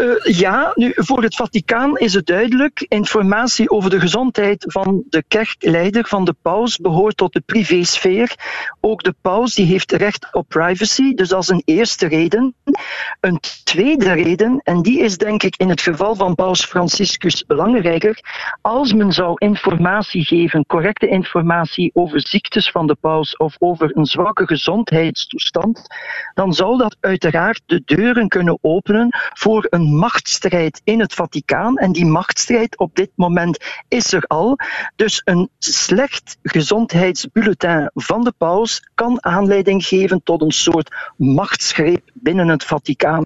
Uh, 0.00 0.38
ja, 0.38 0.72
nu 0.74 0.92
voor 0.94 1.22
het 1.22 1.36
Vaticaan 1.36 1.98
is 1.98 2.14
het 2.14 2.26
duidelijk. 2.26 2.86
Informatie 2.88 3.70
over 3.70 3.90
de 3.90 4.00
gezondheid 4.00 4.64
van 4.68 5.02
de 5.08 5.24
kerkleider, 5.28 6.06
van 6.06 6.24
de 6.24 6.34
paus, 6.42 6.76
behoort 6.76 7.16
tot 7.16 7.32
de 7.32 7.40
privésfeer. 7.40 8.34
Ook 8.80 9.02
de 9.02 9.14
paus 9.20 9.54
die 9.54 9.66
heeft 9.66 9.92
recht 9.92 10.28
op 10.32 10.48
privacy, 10.48 11.14
dus 11.14 11.28
dat 11.28 11.42
is 11.42 11.48
een 11.48 11.62
eerste 11.64 12.06
reden. 12.06 12.54
Een 13.20 13.40
tweede 13.64 14.12
reden, 14.12 14.60
en 14.64 14.82
die 14.82 15.00
is 15.00 15.18
denk 15.18 15.42
ik 15.42 15.56
in 15.56 15.68
het 15.68 15.80
geval 15.80 16.14
van 16.14 16.34
paus 16.34 16.64
Franciscus 16.64 17.44
belangrijker, 17.46 18.18
als 18.60 18.92
men 18.92 19.12
zou 19.12 19.34
informatie 19.38 20.24
geven, 20.24 20.66
correcte 20.66 21.08
informatie 21.08 21.90
over 21.94 22.28
ziektes 22.28 22.70
van 22.70 22.86
de 22.86 22.96
paus 23.00 23.36
of 23.36 23.56
over 23.58 23.96
een 23.96 24.06
zwakke 24.06 24.46
gezondheidstoestand, 24.46 25.86
dan 26.34 26.52
zou 26.52 26.78
dat 26.78 26.96
uiteraard 27.00 27.62
de 27.66 27.82
deuren 27.84 28.28
kunnen 28.28 28.58
openen 28.60 29.08
voor 29.34 29.66
een 29.70 29.88
machtsstrijd 29.90 30.80
in 30.84 31.00
het 31.00 31.14
Vaticaan. 31.14 31.76
En 31.76 31.92
die 31.92 32.06
machtsstrijd 32.06 32.78
op 32.78 32.94
dit 32.94 33.10
moment 33.14 33.64
is 33.88 34.12
er 34.12 34.24
al. 34.26 34.58
Dus 34.96 35.22
een 35.24 35.50
slecht 35.58 36.38
gezondheidsbulletin 36.42 37.90
van 37.94 38.24
de 38.24 38.32
paus 38.38 38.88
kan 38.94 39.24
aanleiding 39.24 39.84
geven 39.86 40.22
tot 40.22 40.42
een 40.42 40.50
soort 40.50 40.94
machtsgreep 41.16 42.10
binnen 42.14 42.48
het 42.48 42.64
Vaticaan. 42.64 43.24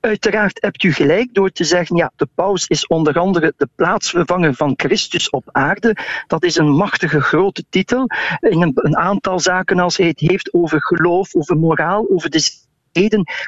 Uiteraard 0.00 0.62
hebt 0.62 0.82
u 0.82 0.92
gelijk 0.92 1.34
door 1.34 1.50
te 1.50 1.64
zeggen, 1.64 1.96
ja, 1.96 2.12
de 2.16 2.28
paus 2.34 2.66
is 2.66 2.86
onder 2.86 3.18
andere 3.18 3.54
de 3.56 3.68
plaatsvervanger 3.74 4.54
van 4.54 4.74
Christus 4.76 5.30
op 5.30 5.48
aarde. 5.52 5.96
Dat 6.26 6.44
is 6.44 6.56
een 6.56 6.70
machtige 6.70 7.20
grote 7.20 7.64
titel 7.68 8.06
in 8.40 8.62
een, 8.62 8.72
een 8.74 8.96
aantal 8.96 9.40
zaken 9.40 9.78
als 9.78 9.96
hij 9.96 10.06
het 10.06 10.20
heeft 10.20 10.52
over 10.52 10.82
geloof, 10.82 11.34
over 11.34 11.56
moraal, 11.56 12.06
over 12.10 12.30
de 12.30 12.64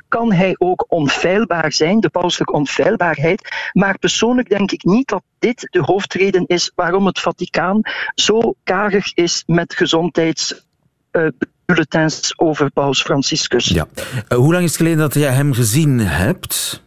kan 0.09 0.33
hij 0.33 0.55
ook 0.59 0.85
onfeilbaar 0.89 1.73
zijn, 1.73 2.01
de 2.01 2.09
pauselijke 2.09 2.53
onfeilbaarheid. 2.53 3.71
Maar 3.73 3.99
persoonlijk 3.99 4.49
denk 4.49 4.73
ik 4.73 4.85
niet 4.85 5.09
dat 5.09 5.23
dit 5.39 5.69
de 5.71 5.83
hoofdreden 5.83 6.47
is 6.47 6.73
waarom 6.75 7.07
het 7.07 7.19
Vaticaan 7.19 7.81
zo 8.15 8.55
karig 8.65 9.15
is 9.15 9.43
met 9.47 9.75
gezondheidsbulletins 9.75 12.33
over 12.37 12.71
Paus 12.71 13.03
Franciscus. 13.03 13.69
Ja. 13.69 13.87
Uh, 14.29 14.39
hoe 14.39 14.53
lang 14.53 14.65
is 14.65 14.71
het 14.71 14.79
geleden 14.79 14.99
dat 14.99 15.15
jij 15.15 15.33
hem 15.33 15.53
gezien 15.53 15.99
hebt? 15.99 16.83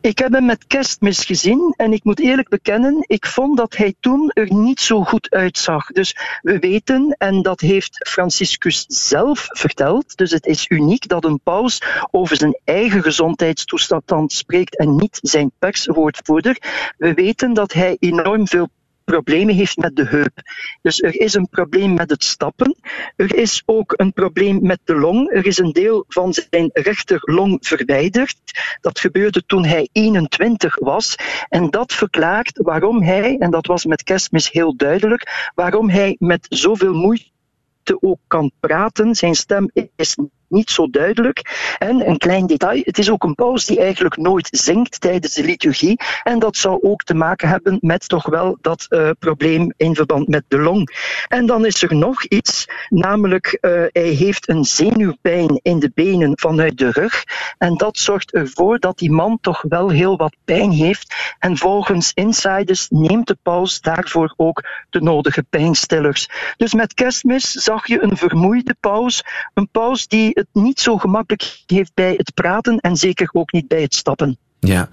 Ik 0.00 0.18
heb 0.18 0.32
hem 0.32 0.44
met 0.44 0.66
kerstmis 0.66 1.24
gezien 1.24 1.74
en 1.76 1.92
ik 1.92 2.04
moet 2.04 2.20
eerlijk 2.20 2.48
bekennen, 2.48 3.04
ik 3.06 3.26
vond 3.26 3.56
dat 3.56 3.76
hij 3.76 3.94
toen 4.00 4.30
er 4.34 4.54
niet 4.54 4.80
zo 4.80 5.04
goed 5.04 5.30
uitzag. 5.30 5.86
Dus 5.86 6.16
we 6.42 6.58
weten, 6.58 7.14
en 7.18 7.42
dat 7.42 7.60
heeft 7.60 8.08
Franciscus 8.08 8.84
zelf 8.88 9.46
verteld, 9.48 10.16
dus 10.16 10.30
het 10.30 10.46
is 10.46 10.68
uniek 10.68 11.08
dat 11.08 11.24
een 11.24 11.40
paus 11.40 11.82
over 12.10 12.36
zijn 12.36 12.60
eigen 12.64 13.02
gezondheidstoestand 13.02 14.32
spreekt 14.32 14.78
en 14.78 14.96
niet 14.96 15.18
zijn 15.22 15.52
perswoordvoerder. 15.58 16.56
We 16.96 17.14
weten 17.14 17.52
dat 17.52 17.72
hij 17.72 17.96
enorm 17.98 18.46
veel 18.46 18.68
problemen 19.12 19.54
heeft 19.54 19.76
met 19.76 19.96
de 19.96 20.04
heup. 20.04 20.42
Dus 20.82 21.02
er 21.02 21.20
is 21.20 21.34
een 21.34 21.48
probleem 21.48 21.94
met 21.94 22.10
het 22.10 22.24
stappen. 22.24 22.76
Er 23.16 23.34
is 23.34 23.62
ook 23.66 23.94
een 23.96 24.12
probleem 24.12 24.58
met 24.62 24.80
de 24.84 24.94
long. 24.94 25.30
Er 25.30 25.46
is 25.46 25.58
een 25.58 25.72
deel 25.72 26.04
van 26.08 26.32
zijn 26.32 26.70
rechterlong 26.72 27.56
verwijderd. 27.60 28.38
Dat 28.80 29.00
gebeurde 29.00 29.42
toen 29.46 29.64
hij 29.64 29.88
21 29.92 30.78
was. 30.78 31.16
En 31.48 31.70
dat 31.70 31.92
verklaart 31.92 32.58
waarom 32.62 33.02
hij, 33.02 33.36
en 33.38 33.50
dat 33.50 33.66
was 33.66 33.84
met 33.84 34.02
kerstmis 34.02 34.50
heel 34.50 34.76
duidelijk, 34.76 35.50
waarom 35.54 35.90
hij 35.90 36.16
met 36.18 36.46
zoveel 36.48 36.94
moeite 36.94 37.96
ook 38.00 38.20
kan 38.26 38.50
praten. 38.60 39.14
Zijn 39.14 39.34
stem 39.34 39.70
is 39.96 40.16
niet 40.48 40.70
zo 40.70 40.90
duidelijk. 40.90 41.74
En 41.78 42.08
een 42.08 42.18
klein 42.18 42.46
detail, 42.46 42.80
het 42.84 42.98
is 42.98 43.10
ook 43.10 43.24
een 43.24 43.34
paus 43.34 43.66
die 43.66 43.80
eigenlijk 43.80 44.16
nooit 44.16 44.48
zingt 44.50 45.00
tijdens 45.00 45.34
de 45.34 45.44
liturgie. 45.44 46.00
En 46.22 46.38
dat 46.38 46.56
zou 46.56 46.78
ook 46.82 47.02
te 47.02 47.14
maken 47.14 47.48
hebben 47.48 47.78
met 47.80 48.08
toch 48.08 48.26
wel 48.26 48.58
dat 48.60 48.86
uh, 48.88 49.10
probleem 49.18 49.72
in 49.76 49.94
verband 49.94 50.28
met 50.28 50.44
de 50.48 50.58
long. 50.58 50.88
En 51.28 51.46
dan 51.46 51.66
is 51.66 51.82
er 51.82 51.94
nog 51.94 52.24
iets, 52.24 52.66
namelijk 52.88 53.58
uh, 53.60 53.70
hij 53.92 54.08
heeft 54.08 54.48
een 54.48 54.64
zenuwpijn 54.64 55.60
in 55.62 55.78
de 55.78 55.90
benen 55.94 56.32
vanuit 56.34 56.78
de 56.78 56.90
rug. 56.90 57.24
En 57.58 57.74
dat 57.74 57.98
zorgt 57.98 58.32
ervoor 58.32 58.78
dat 58.78 58.98
die 58.98 59.10
man 59.10 59.38
toch 59.40 59.64
wel 59.68 59.90
heel 59.90 60.16
wat 60.16 60.36
pijn 60.44 60.70
heeft. 60.70 61.14
En 61.38 61.56
volgens 61.56 62.12
insiders 62.14 62.88
neemt 62.88 63.26
de 63.26 63.38
paus 63.42 63.80
daarvoor 63.80 64.34
ook 64.36 64.64
de 64.90 65.00
nodige 65.00 65.42
pijnstillers. 65.50 66.28
Dus 66.56 66.74
met 66.74 66.94
kerstmis 66.94 67.50
zag 67.50 67.86
je 67.86 68.02
een 68.02 68.16
vermoeide 68.16 68.76
paus, 68.80 69.24
een 69.54 69.68
paus 69.70 70.06
die 70.06 70.37
het 70.38 70.62
niet 70.62 70.80
zo 70.80 70.96
gemakkelijk 70.96 71.62
heeft 71.66 71.90
bij 71.94 72.14
het 72.16 72.34
praten 72.34 72.78
en 72.78 72.96
zeker 72.96 73.28
ook 73.32 73.52
niet 73.52 73.68
bij 73.68 73.82
het 73.82 73.94
stappen. 73.94 74.38
Ja, 74.60 74.88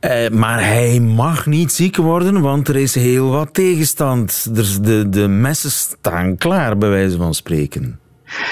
eh, 0.00 0.28
maar 0.28 0.64
hij 0.64 1.00
mag 1.00 1.46
niet 1.46 1.72
ziek 1.72 1.96
worden, 1.96 2.40
want 2.40 2.68
er 2.68 2.76
is 2.76 2.94
heel 2.94 3.30
wat 3.30 3.54
tegenstand. 3.54 4.54
de, 4.54 5.08
de 5.08 5.28
messen 5.28 5.70
staan 5.70 6.36
klaar, 6.36 6.78
bij 6.78 6.88
wijze 6.88 7.16
van 7.16 7.34
spreken. 7.34 8.00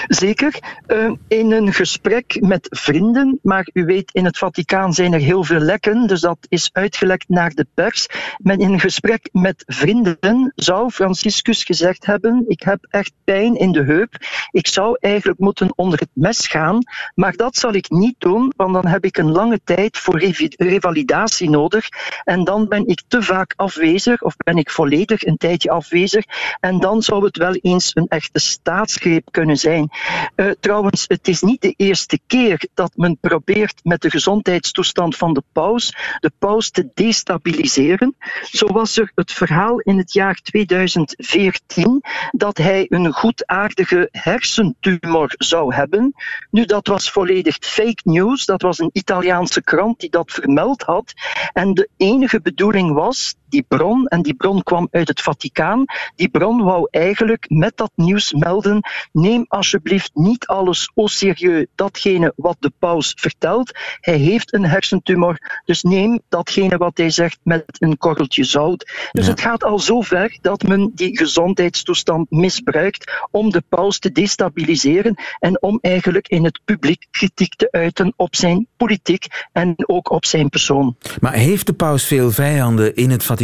Zeker. 0.06 0.58
Uh, 0.86 1.12
in 1.28 1.52
een 1.52 1.72
gesprek 1.72 2.40
met 2.40 2.66
vrienden, 2.70 3.38
maar 3.42 3.68
u 3.72 3.84
weet, 3.84 4.10
in 4.12 4.24
het 4.24 4.38
Vaticaan 4.38 4.92
zijn 4.92 5.12
er 5.12 5.20
heel 5.20 5.44
veel 5.44 5.58
lekken, 5.58 6.06
dus 6.06 6.20
dat 6.20 6.38
is 6.48 6.70
uitgelekt 6.72 7.28
naar 7.28 7.50
de 7.50 7.66
pers. 7.74 8.06
Maar 8.38 8.58
in 8.58 8.72
een 8.72 8.80
gesprek 8.80 9.28
met 9.32 9.62
vrienden 9.66 10.52
zou 10.54 10.90
Franciscus 10.90 11.64
gezegd 11.64 12.06
hebben: 12.06 12.44
Ik 12.46 12.62
heb 12.62 12.86
echt 12.90 13.12
pijn 13.24 13.54
in 13.54 13.72
de 13.72 13.82
heup. 13.82 14.14
Ik 14.50 14.66
zou 14.66 14.96
eigenlijk 15.00 15.38
moeten 15.38 15.72
onder 15.74 15.98
het 15.98 16.10
mes 16.12 16.46
gaan, 16.46 16.78
maar 17.14 17.36
dat 17.36 17.56
zal 17.56 17.72
ik 17.72 17.90
niet 17.90 18.16
doen, 18.18 18.52
want 18.56 18.72
dan 18.72 18.86
heb 18.86 19.04
ik 19.04 19.16
een 19.16 19.32
lange 19.32 19.60
tijd 19.64 19.98
voor 19.98 20.18
revalidatie 20.56 21.50
nodig. 21.50 21.88
En 22.24 22.44
dan 22.44 22.68
ben 22.68 22.86
ik 22.86 23.02
te 23.08 23.22
vaak 23.22 23.52
afwezig, 23.56 24.22
of 24.22 24.36
ben 24.36 24.56
ik 24.56 24.70
volledig 24.70 25.24
een 25.24 25.36
tijdje 25.36 25.70
afwezig. 25.70 26.24
En 26.60 26.80
dan 26.80 27.02
zou 27.02 27.24
het 27.24 27.36
wel 27.36 27.54
eens 27.54 27.90
een 27.94 28.08
echte 28.08 28.38
staatsgreep 28.38 29.28
kunnen 29.30 29.56
zijn 29.56 29.66
Uh, 29.76 30.50
trouwens, 30.60 31.04
het 31.06 31.28
is 31.28 31.42
niet 31.42 31.60
de 31.60 31.74
eerste 31.76 32.18
keer 32.26 32.68
dat 32.74 32.92
men 32.96 33.18
probeert 33.20 33.80
met 33.82 34.02
de 34.02 34.10
gezondheidstoestand 34.10 35.16
van 35.16 35.32
de 35.32 35.42
paus 35.52 35.94
de 36.20 36.32
paus 36.38 36.70
te 36.70 36.88
destabiliseren. 36.94 38.16
Zo 38.42 38.66
was 38.66 38.96
er 38.96 39.12
het 39.14 39.32
verhaal 39.32 39.78
in 39.78 39.98
het 39.98 40.12
jaar 40.12 40.34
2014 40.34 42.02
dat 42.30 42.58
hij 42.58 42.86
een 42.88 43.12
goedaardige 43.12 44.08
hersentumor 44.12 45.34
zou 45.36 45.74
hebben. 45.74 46.14
Nu, 46.50 46.64
dat 46.64 46.86
was 46.86 47.10
volledig 47.10 47.56
fake 47.60 48.00
news. 48.02 48.44
Dat 48.44 48.62
was 48.62 48.78
een 48.78 48.90
Italiaanse 48.92 49.62
krant 49.62 50.00
die 50.00 50.10
dat 50.10 50.32
vermeld 50.32 50.82
had. 50.82 51.12
En 51.52 51.74
de 51.74 51.88
enige 51.96 52.40
bedoeling 52.40 52.92
was 52.92 53.34
die 53.48 53.64
bron, 53.68 54.06
en 54.06 54.22
die 54.22 54.34
bron 54.34 54.62
kwam 54.62 54.88
uit 54.90 55.08
het 55.08 55.20
Vaticaan, 55.20 55.84
die 56.14 56.28
bron 56.28 56.62
wou 56.62 56.88
eigenlijk 56.90 57.44
met 57.48 57.76
dat 57.76 57.90
nieuws 57.94 58.32
melden, 58.32 58.80
neem 59.12 59.44
alsjeblieft 59.48 60.10
niet 60.14 60.46
alles 60.46 60.90
au 60.94 61.08
serieus, 61.08 61.66
datgene 61.74 62.32
wat 62.36 62.56
de 62.58 62.72
paus 62.78 63.14
vertelt. 63.16 63.70
Hij 64.00 64.16
heeft 64.16 64.54
een 64.54 64.64
hersentumor, 64.64 65.60
dus 65.64 65.82
neem 65.82 66.20
datgene 66.28 66.76
wat 66.76 66.96
hij 66.96 67.10
zegt 67.10 67.38
met 67.42 67.64
een 67.78 67.98
korreltje 67.98 68.44
zout. 68.44 69.08
Dus 69.12 69.26
het 69.26 69.40
gaat 69.40 69.64
al 69.64 69.78
zo 69.78 70.00
ver 70.00 70.38
dat 70.40 70.62
men 70.62 70.90
die 70.94 71.18
gezondheidstoestand 71.18 72.30
misbruikt 72.30 73.12
om 73.30 73.50
de 73.50 73.62
paus 73.68 73.98
te 73.98 74.12
destabiliseren 74.12 75.14
en 75.38 75.62
om 75.62 75.78
eigenlijk 75.80 76.28
in 76.28 76.44
het 76.44 76.60
publiek 76.64 77.06
kritiek 77.10 77.54
te 77.54 77.68
uiten 77.70 78.12
op 78.16 78.36
zijn 78.36 78.66
politiek 78.76 79.26
en 79.52 79.74
ook 79.76 80.10
op 80.10 80.24
zijn 80.24 80.48
persoon. 80.48 80.96
Maar 81.20 81.32
heeft 81.32 81.66
de 81.66 81.72
paus 81.72 82.04
veel 82.04 82.30
vijanden 82.30 82.94
in 82.94 83.10
het 83.10 83.24
Vaticaan? 83.24 83.37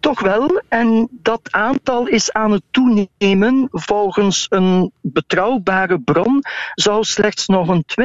Toch 0.00 0.20
wel, 0.20 0.62
en 0.68 1.08
dat 1.10 1.40
aantal 1.50 2.06
is 2.06 2.32
aan 2.32 2.50
het 2.52 2.62
toenemen. 2.70 3.68
Volgens 3.70 4.46
een 4.48 4.92
betrouwbare 5.00 6.00
bron 6.00 6.42
zou 6.74 7.04
slechts 7.04 7.46
nog 7.46 7.68
een 7.68 7.84
20% 7.84 8.04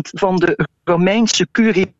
van 0.00 0.36
de 0.36 0.68
Romeinse 0.84 1.48
curie 1.52 1.94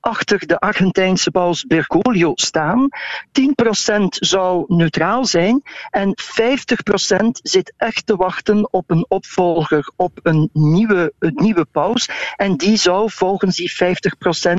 achter 0.00 0.46
de 0.46 0.58
Argentijnse 0.58 1.30
paus 1.30 1.64
Bergoglio 1.64 2.32
staan. 2.34 2.88
10% 2.88 4.04
zou 4.08 4.64
neutraal 4.68 5.24
zijn 5.24 5.62
en 5.90 6.14
50% 6.22 7.26
zit 7.42 7.74
echt 7.76 8.06
te 8.06 8.16
wachten 8.16 8.72
op 8.72 8.90
een 8.90 9.06
opvolger, 9.08 9.92
op 9.96 10.18
een 10.22 10.50
nieuwe, 10.52 11.12
nieuwe 11.18 11.64
paus. 11.64 12.08
En 12.36 12.56
die 12.56 12.76
zou 12.76 13.10
volgens 13.10 13.56
die 13.56 13.72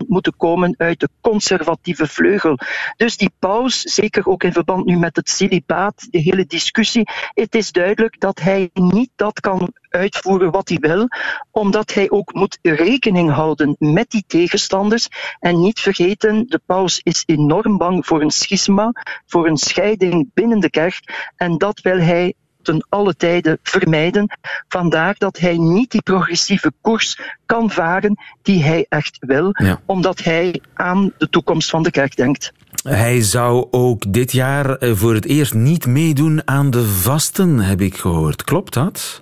50% 0.04 0.08
moeten 0.08 0.36
komen 0.38 0.76
uit 0.78 1.00
de 1.00 1.10
conservatieve 1.22 2.08
vleugel. 2.08 2.60
Dus 2.96 3.18
die 3.18 3.32
paus, 3.40 3.82
zeker 3.82 4.28
ook 4.28 4.44
in 4.44 4.54
verband 4.54 4.86
nu 4.86 4.98
met 4.98 5.16
het 5.16 5.30
celibaat, 5.30 6.08
de 6.10 6.20
hele 6.20 6.46
discussie, 6.46 7.08
het 7.34 7.56
is 7.56 7.72
duidelijk 7.72 8.20
dat 8.20 8.40
hij 8.40 8.70
niet 8.74 9.12
dat 9.16 9.40
kan 9.40 9.74
uitvoeren 9.90 10.52
wat 10.52 10.70
hij 10.70 10.78
wil, 10.82 11.08
omdat 11.52 11.94
hij 11.94 12.10
ook 12.10 12.34
moet 12.34 12.60
rekening 12.62 13.32
houden 13.32 13.76
met 13.80 14.10
die 14.10 14.24
tegenstanders. 14.28 15.08
En 15.40 15.60
niet 15.60 15.80
vergeten, 15.80 16.46
de 16.48 16.62
paus 16.66 17.00
is 17.04 17.24
enorm 17.26 17.78
bang 17.78 18.06
voor 18.06 18.22
een 18.22 18.32
schisma, 18.32 18.92
voor 19.26 19.48
een 19.48 19.58
scheiding 19.58 20.30
binnen 20.34 20.60
de 20.60 20.70
kerk. 20.70 21.32
En 21.36 21.58
dat 21.58 21.82
wil 21.82 22.00
hij 22.00 22.34
ten 22.62 22.86
alle 22.90 23.16
tijden 23.16 23.60
vermijden. 23.64 24.38
Vandaar 24.68 25.16
dat 25.18 25.38
hij 25.38 25.58
niet 25.58 25.92
die 25.92 26.02
progressieve 26.02 26.74
koers 26.82 27.20
kan 27.46 27.72
varen 27.72 28.18
die 28.42 28.64
hij 28.64 28.86
echt 28.90 29.18
wil, 29.20 29.56
omdat 29.86 30.24
hij 30.24 30.62
aan 30.74 31.14
de 31.18 31.30
toekomst 31.30 31.70
van 31.70 31.84
de 31.84 31.92
kerk 31.92 32.16
denkt. 32.16 32.52
Hij 32.84 33.22
zou 33.22 33.68
ook 33.72 34.14
dit 34.14 34.32
jaar 34.32 34.76
eh, 34.76 34.92
voor 34.96 35.14
het 35.14 35.26
eerst 35.26 35.54
niet 35.54 35.86
meedoen 35.86 36.42
aan 36.48 36.70
de 36.70 36.86
vasten, 36.86 37.60
heb 37.60 37.82
ik 37.82 37.98
gehoord. 37.98 38.44
Klopt 38.44 38.74
dat? 38.74 39.22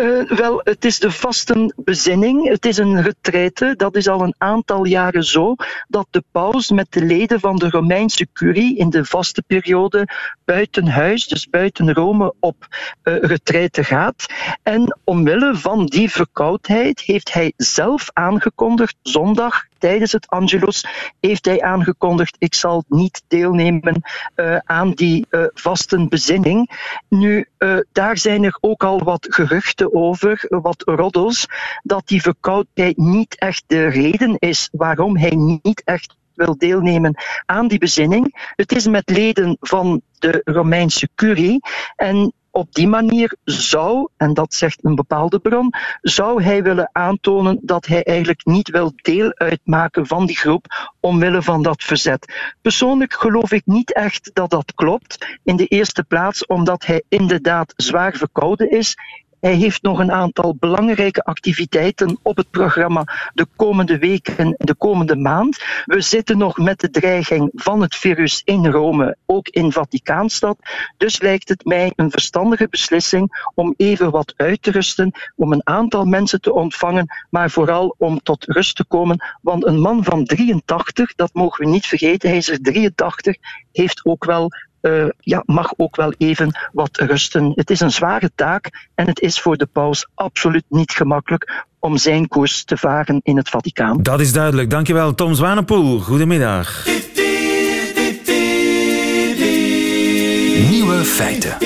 Uh, 0.00 0.30
wel, 0.30 0.60
het 0.64 0.84
is 0.84 0.98
de 0.98 1.10
vastenbezinning. 1.10 2.48
Het 2.48 2.66
is 2.66 2.76
een 2.76 3.02
retraite. 3.02 3.74
Dat 3.76 3.96
is 3.96 4.08
al 4.08 4.22
een 4.22 4.34
aantal 4.38 4.84
jaren 4.84 5.24
zo 5.24 5.54
dat 5.88 6.06
de 6.10 6.24
paus 6.30 6.70
met 6.70 6.92
de 6.92 7.04
leden 7.04 7.40
van 7.40 7.56
de 7.56 7.68
Romeinse 7.70 8.28
curie 8.32 8.76
in 8.76 8.90
de 8.90 9.04
vaste 9.04 9.42
periode 9.46 10.08
buiten 10.44 10.86
huis, 10.86 11.26
dus 11.26 11.48
buiten 11.48 11.94
Rome, 11.94 12.34
op 12.40 12.66
uh, 13.04 13.18
retraite 13.20 13.84
gaat. 13.84 14.26
En 14.62 14.98
omwille 15.04 15.54
van 15.56 15.86
die 15.86 16.10
verkoudheid 16.10 17.00
heeft 17.00 17.32
hij 17.32 17.52
zelf 17.56 18.08
aangekondigd 18.12 18.96
zondag 19.02 19.68
tijdens 19.80 20.12
het 20.12 20.28
Angelus 20.28 20.84
heeft 21.20 21.44
hij 21.44 21.62
aangekondigd: 21.62 22.36
ik 22.38 22.54
zal 22.54 22.84
niet 22.88 23.22
deelnemen 23.28 24.02
uh, 24.36 24.56
aan 24.64 24.92
die 24.92 25.26
uh, 25.30 25.44
vastenbezinning. 25.54 26.70
Nu, 27.08 27.46
uh, 27.58 27.78
daar 27.92 28.18
zijn 28.18 28.44
er 28.44 28.58
ook 28.60 28.84
al 28.84 29.02
wat 29.02 29.26
geruchten 29.30 29.94
over, 29.94 30.46
wat 30.48 30.82
roddels, 30.86 31.46
dat 31.82 32.08
die 32.08 32.22
verkoudheid 32.22 32.96
niet 32.96 33.38
echt 33.38 33.64
de 33.66 33.86
reden 33.86 34.36
is 34.38 34.68
waarom 34.72 35.16
hij 35.16 35.58
niet 35.62 35.82
echt 35.84 36.18
wil 36.34 36.58
deelnemen 36.58 37.14
aan 37.46 37.68
die 37.68 37.78
bezinning. 37.78 38.52
Het 38.56 38.72
is 38.72 38.86
met 38.86 39.10
leden 39.10 39.56
van 39.60 40.02
de 40.18 40.40
Romeinse 40.44 41.08
curie 41.14 41.60
en 41.96 42.32
op 42.60 42.74
die 42.74 42.88
manier 42.88 43.36
zou, 43.44 44.08
en 44.16 44.34
dat 44.34 44.54
zegt 44.54 44.84
een 44.84 44.94
bepaalde 44.94 45.38
bron, 45.38 45.74
zou 46.00 46.42
hij 46.42 46.62
willen 46.62 46.90
aantonen 46.92 47.58
dat 47.62 47.86
hij 47.86 48.04
eigenlijk 48.04 48.46
niet 48.46 48.70
wil 48.70 48.92
deel 48.96 49.32
uitmaken 49.34 50.06
van 50.06 50.26
die 50.26 50.36
groep 50.36 50.66
omwille 51.00 51.42
van 51.42 51.62
dat 51.62 51.82
verzet. 51.82 52.52
Persoonlijk 52.62 53.12
geloof 53.12 53.52
ik 53.52 53.62
niet 53.64 53.92
echt 53.94 54.30
dat 54.32 54.50
dat 54.50 54.74
klopt. 54.74 55.38
In 55.44 55.56
de 55.56 55.66
eerste 55.66 56.04
plaats 56.04 56.46
omdat 56.46 56.86
hij 56.86 57.02
inderdaad 57.08 57.72
zwaar 57.76 58.16
verkouden 58.16 58.70
is. 58.70 58.96
Hij 59.40 59.54
heeft 59.54 59.82
nog 59.82 59.98
een 59.98 60.12
aantal 60.12 60.56
belangrijke 60.58 61.22
activiteiten 61.22 62.18
op 62.22 62.36
het 62.36 62.50
programma 62.50 63.04
de 63.34 63.46
komende 63.56 63.98
weken 63.98 64.36
en 64.36 64.54
de 64.58 64.74
komende 64.74 65.16
maand. 65.16 65.64
We 65.84 66.00
zitten 66.00 66.38
nog 66.38 66.58
met 66.58 66.80
de 66.80 66.90
dreiging 66.90 67.50
van 67.54 67.80
het 67.80 67.96
virus 67.96 68.42
in 68.44 68.66
Rome, 68.66 69.16
ook 69.26 69.48
in 69.48 69.72
Vaticaanstad. 69.72 70.56
Dus 70.96 71.20
lijkt 71.20 71.48
het 71.48 71.64
mij 71.64 71.92
een 71.96 72.10
verstandige 72.10 72.68
beslissing 72.68 73.50
om 73.54 73.74
even 73.76 74.10
wat 74.10 74.34
uit 74.36 74.62
te 74.62 74.70
rusten, 74.70 75.12
om 75.36 75.52
een 75.52 75.66
aantal 75.66 76.04
mensen 76.04 76.40
te 76.40 76.52
ontvangen, 76.52 77.06
maar 77.30 77.50
vooral 77.50 77.94
om 77.98 78.22
tot 78.22 78.44
rust 78.44 78.76
te 78.76 78.84
komen. 78.84 79.24
Want 79.42 79.66
een 79.66 79.80
man 79.80 80.04
van 80.04 80.24
83, 80.24 81.14
dat 81.14 81.34
mogen 81.34 81.64
we 81.64 81.70
niet 81.70 81.86
vergeten, 81.86 82.28
hij 82.28 82.38
is 82.38 82.48
er 82.48 82.62
83, 82.62 83.36
heeft 83.72 84.04
ook 84.04 84.24
wel 84.24 84.50
uh, 84.82 85.08
ja, 85.18 85.42
mag 85.46 85.72
ook 85.76 85.96
wel 85.96 86.12
even 86.18 86.68
wat 86.72 86.96
rusten. 86.96 87.52
Het 87.54 87.70
is 87.70 87.80
een 87.80 87.90
zware 87.90 88.30
taak 88.34 88.88
en 88.94 89.06
het 89.06 89.20
is 89.20 89.40
voor 89.40 89.56
de 89.56 89.66
paus 89.66 90.08
absoluut 90.14 90.64
niet 90.68 90.92
gemakkelijk 90.92 91.64
om 91.78 91.96
zijn 91.96 92.28
koers 92.28 92.64
te 92.64 92.76
varen 92.76 93.20
in 93.22 93.36
het 93.36 93.48
Vaticaan. 93.48 94.02
Dat 94.02 94.20
is 94.20 94.32
duidelijk. 94.32 94.70
Dankjewel, 94.70 95.14
Tom 95.14 95.34
Zwanepoel. 95.34 95.98
Goedemiddag. 95.98 96.84
Nieuwe 100.70 101.04
feiten. 101.04 101.56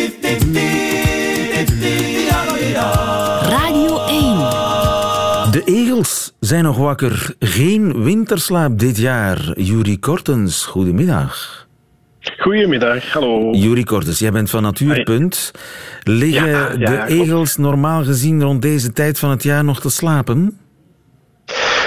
Radio 3.43 4.05
1. 4.07 5.51
De 5.51 5.63
egels 5.65 6.35
zijn 6.41 6.65
nog 6.65 6.77
wakker. 6.77 7.35
Geen 7.39 8.03
winterslaap 8.03 8.79
dit 8.79 8.97
jaar. 8.97 9.61
Jurie 9.61 9.99
Kortens, 9.99 10.65
goedemiddag. 10.65 11.67
Goedemiddag, 12.33 13.13
hallo. 13.13 13.53
Juri 13.53 13.85
Kortes, 13.85 14.19
jij 14.19 14.31
bent 14.31 14.51
van 14.51 14.63
Natuurpunt. 14.63 15.51
Liggen 16.03 16.79
de 16.81 17.05
egels 17.07 17.57
normaal 17.57 18.05
gezien 18.05 18.43
rond 18.43 18.63
deze 18.63 18.93
tijd 18.93 19.19
van 19.19 19.31
het 19.31 19.43
jaar 19.43 19.65
nog 19.65 19.81
te 19.81 19.91
slapen? 19.91 20.59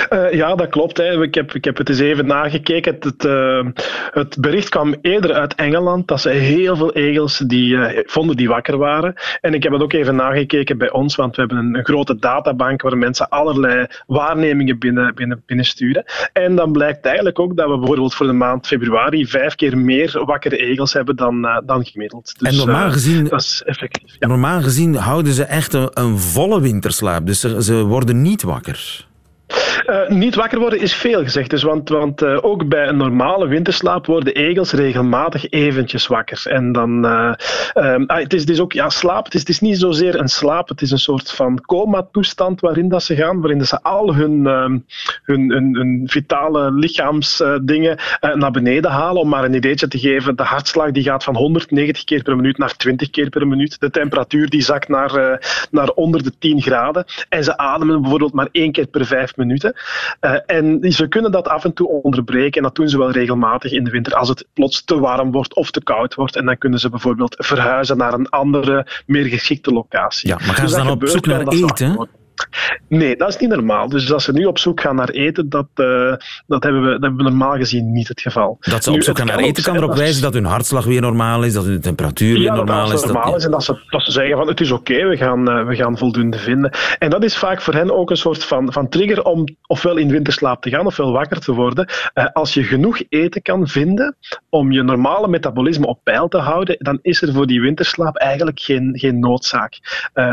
Uh, 0.10 0.34
ja, 0.34 0.56
dat 0.56 0.70
klopt. 0.70 0.98
Hè. 0.98 1.22
Ik, 1.22 1.36
heb, 1.36 1.54
ik 1.54 1.64
heb 1.64 1.78
het 1.78 1.90
eens 1.90 2.00
even 2.00 2.26
nagekeken. 2.26 2.94
Het, 2.94 3.04
het, 3.04 3.24
uh, 3.24 3.66
het, 4.12 4.38
bericht 4.40 4.70
kwam 4.70 4.96
eerder 5.02 5.34
uit 5.34 5.56
Engeland 5.56 6.08
dat 6.08 6.22
ze 6.22 6.30
heel 6.30 6.76
veel 6.76 6.94
egels 6.94 7.38
die, 7.38 7.74
uh, 7.74 8.00
vonden 8.06 8.36
die 8.36 8.48
wakker 8.48 8.78
waren. 8.78 9.14
En 9.42 9.54
ik 9.54 9.64
heb 9.64 9.72
het 9.72 9.82
ook 9.82 9.94
even 9.94 10.16
nagekeken 10.16 10.78
bij 10.78 10.92
ons, 10.92 11.16
want 11.16 11.36
we 11.36 11.42
hebben 11.42 11.58
een, 11.60 11.78
een 11.78 11.86
grote 11.86 12.16
databank 12.20 12.82
waar 12.82 12.98
mensen 12.98 13.30
allerlei 13.30 13.88
waarnemingen 14.08 14.80
binnen, 14.80 15.16
binnen, 15.16 15.44
binnensturen. 15.46 16.04
En 16.34 16.56
dan 16.56 16.72
blijkt 16.72 17.06
eigenlijk 17.06 17.40
ook 17.40 17.58
dat 17.58 17.70
we 17.70 17.78
bijvoorbeeld 17.78 18.14
voor 18.14 18.28
de 18.28 18.34
maand 18.34 18.68
februari 18.68 19.26
vijf 19.28 19.56
keer 19.56 19.78
meer 19.78 20.26
wakkere 20.26 20.58
egels 20.58 20.94
hebben 20.94 21.16
dan, 21.16 21.62
dan 21.66 21.86
gemiddeld. 21.86 22.40
Dus, 22.40 22.50
en 22.50 22.56
normaal 22.56 22.92
gezien, 22.92 23.24
dat 23.24 23.42
is 23.42 23.64
effectief. 23.66 24.16
Ja. 24.20 24.28
Normaal 24.28 24.62
gezien 24.62 24.96
houden 24.96 25.34
ze 25.34 25.44
echt 25.44 25.74
een, 25.74 25.90
een 25.94 26.18
volle 26.18 26.62
winterslaap, 26.62 27.26
dus 27.26 27.40
ze, 27.40 27.64
ze 27.64 27.84
worden 27.84 28.22
niet 28.22 28.44
wakker. 28.44 29.06
Uh, 29.90 30.10
niet 30.10 30.36
wakker 30.36 30.60
worden 30.60 30.80
is 30.80 30.94
veel 30.94 31.24
gezegd. 31.24 31.50
Dus 31.50 31.64
want 31.64 31.90
want 31.90 32.22
uh, 32.22 32.38
ook 32.42 32.68
bij 32.68 32.88
een 32.88 32.98
normale 32.98 33.48
winterslaap 33.48 34.06
worden 34.06 34.36
egels 34.36 34.72
regelmatig 34.72 35.50
eventjes 35.50 36.08
wakker. 36.08 36.42
En 36.46 36.72
dan, 36.72 37.06
uh, 37.06 37.32
ah, 37.74 38.18
het, 38.18 38.34
is, 38.34 38.44
is 38.44 38.60
ook 38.60 38.74
ja, 38.74 38.90
slaap. 38.90 39.32
Het 39.32 39.50
is, 39.50 39.60
niet 39.60 39.78
zozeer 39.78 40.20
een 40.20 40.28
slaap. 40.28 40.70
Het 40.70 40.82
is 40.82 40.92
een 40.92 41.00
soort 41.00 41.32
van 41.32 41.62
coma-toestand 41.62 42.62
waarin 42.62 42.90
dat 42.90 43.04
ze 43.04 43.16
gaan. 43.16 43.40
Waarin 43.40 43.58
dat 43.58 43.68
ze 43.68 43.82
al 43.82 44.16
hun, 44.16 44.46
hun, 45.24 45.52
hun, 45.52 46.04
vitale 46.06 46.72
lichaamsdingen 46.72 47.98
naar 48.34 48.52
beneden 48.52 48.92
halen. 48.92 49.22
Om 49.22 49.30
maar 49.30 49.44
een 49.44 49.54
ideetje 49.54 49.88
te 49.88 50.00
geven. 50.00 50.36
De 50.36 50.44
hartslag 50.44 50.92
die 50.92 51.04
gaat 51.04 51.24
van 51.24 51.36
190 51.36 52.04
keer 52.04 52.24
per 52.24 52.36
minuut 52.36 52.58
naar 52.58 52.76
20 52.76 53.10
keer 53.10 53.30
per 53.30 53.48
minuut. 53.48 53.80
De 53.80 53.90
temperatuur 53.90 54.50
die 54.50 54.62
zakt 54.62 54.88
naar, 54.88 55.42
naar 55.72 55.90
onder 55.90 56.24
de 56.24 56.32
10 56.40 56.62
graden. 56.62 57.06
En 57.30 57.44
ze 57.44 57.58
ademen 57.58 58.02
bijvoorbeeld 58.02 58.34
maar 58.34 58.50
één 58.52 58.72
keer 58.72 58.88
per 58.88 59.06
vijf 59.06 59.36
minuten. 59.38 59.74
Uh, 60.22 60.38
en 60.46 60.92
ze 60.92 61.08
kunnen 61.08 61.32
dat 61.32 61.48
af 61.48 61.64
en 61.64 61.74
toe 61.74 61.88
onderbreken. 61.88 62.58
En 62.58 62.64
dat 62.64 62.76
doen 62.76 62.90
ze 62.90 62.98
wel 62.98 63.12
regelmatig 63.12 63.72
in 63.72 63.84
de 63.84 63.92
winter 63.92 64.16
als 64.16 64.30
het 64.30 64.48
plots 64.54 64.84
te 64.84 65.00
warm 65.00 65.32
wordt 65.32 65.56
of 65.56 65.72
te 65.72 65.84
koud 65.84 66.16
wordt. 66.16 66.36
En 66.36 66.46
dan 66.46 66.58
kunnen 66.58 66.80
ze 66.80 66.90
bijvoorbeeld 66.90 67.36
verhuizen 67.38 67.98
naar 67.98 68.14
een 68.14 68.30
andere, 68.30 68.88
meer 69.06 69.26
geschikte 69.26 69.72
locatie. 69.72 70.30
Ja, 70.30 70.36
maar 70.36 70.56
gaan 70.56 70.66
dus 70.66 70.74
ze 70.74 70.80
dan 70.80 70.90
op 70.90 71.08
zoek 71.08 71.26
naar 71.26 71.48
eten? 71.48 72.08
Nee, 72.90 73.16
dat 73.16 73.30
is 73.30 73.38
niet 73.38 73.50
normaal. 73.50 73.90
Dus 73.90 74.14
als 74.14 74.24
ze 74.24 74.32
nu 74.32 74.46
op 74.46 74.58
zoek 74.58 74.82
gaan 74.82 74.96
naar 74.96 75.10
eten, 75.10 75.50
dat, 75.50 75.68
uh, 75.76 76.14
dat, 76.48 76.64
hebben, 76.64 76.82
we, 76.82 76.90
dat 76.90 77.02
hebben 77.02 77.18
we 77.18 77.24
normaal 77.24 77.56
gezien 77.56 77.92
niet 77.92 78.08
het 78.08 78.22
geval. 78.22 78.58
Dat 78.60 78.84
ze 78.84 78.92
op 78.92 79.04
zoek 79.04 79.18
gaan 79.18 79.28
naar 79.28 79.40
eten 79.40 79.64
kan 79.64 79.76
erop 79.76 79.96
wijzen 79.96 80.22
dat 80.22 80.34
hun 80.34 80.46
hartslag 80.46 80.86
weer 80.86 81.02
normaal 81.02 81.44
is, 81.44 81.54
dat 81.54 81.66
hun 81.66 81.82
temperatuur 81.82 82.40
weer 82.40 82.54
normaal 82.54 82.92
is. 82.92 83.02
Dat 83.02 83.14
normaal 83.14 83.36
is 83.36 83.46
en 83.46 83.52
dat 83.52 83.64
ze, 83.64 83.80
dat 83.90 84.02
ze 84.02 84.12
zeggen 84.12 84.38
van 84.38 84.48
het 84.48 84.62
is 84.62 84.72
oké, 84.72 85.08
we, 85.08 85.18
gaan, 85.18 85.50
uh, 85.50 85.68
we 85.68 85.76
gaan 85.76 85.98
voldoende 85.98 86.38
vinden. 86.38 86.72
En 87.00 87.10
dat 87.10 87.24
is 87.24 87.38
vaak 87.38 87.62
voor 87.62 87.74
hen 87.74 87.96
ook 87.96 88.10
een 88.10 88.18
soort 88.18 88.44
van, 88.44 88.74
van 88.74 88.90
trigger 88.90 89.24
om 89.24 89.44
ofwel 89.68 89.98
in 89.98 90.10
winterslaap 90.10 90.62
te 90.62 90.70
gaan 90.70 90.86
ofwel 90.86 91.12
wakker 91.12 91.40
te 91.40 91.54
worden. 91.54 91.90
Uh, 92.14 92.26
als 92.34 92.54
je 92.54 92.64
genoeg 92.64 93.02
eten 93.10 93.42
kan 93.42 93.68
vinden 93.68 94.16
om 94.50 94.72
je 94.72 94.84
normale 94.84 95.28
metabolisme 95.28 95.88
op 95.88 96.00
peil 96.04 96.28
te 96.28 96.38
houden, 96.38 96.76
dan 96.80 97.00
is 97.02 97.22
er 97.22 97.34
voor 97.34 97.48
die 97.48 97.62
winterslaap 97.62 98.16
eigenlijk 98.16 98.60
geen, 98.60 98.92
geen 98.94 99.20
noodzaak. 99.20 99.80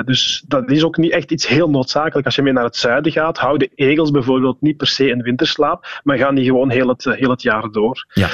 dus 0.05 0.45
dat 0.47 0.71
is 0.71 0.85
ook 0.85 0.97
niet 0.97 1.12
echt 1.12 1.31
iets 1.31 1.47
heel 1.47 1.71
noodzakelijks 1.71 1.94
als 1.95 2.35
je 2.35 2.43
mee 2.43 2.53
naar 2.53 2.65
het 2.65 2.77
zuiden 2.77 3.13
gaat, 3.13 3.39
houden 3.39 3.69
egels 3.75 4.11
bijvoorbeeld 4.11 4.61
niet 4.61 4.77
per 4.77 4.87
se 4.87 5.09
in 5.09 5.23
winterslaap, 5.23 6.01
maar 6.03 6.19
gaan 6.19 6.35
die 6.35 6.45
gewoon 6.45 6.71
heel 6.71 6.89
het, 6.89 7.05
heel 7.05 7.31
het 7.31 7.43
jaar 7.43 7.71
door 7.71 8.07
ja. 8.13 8.29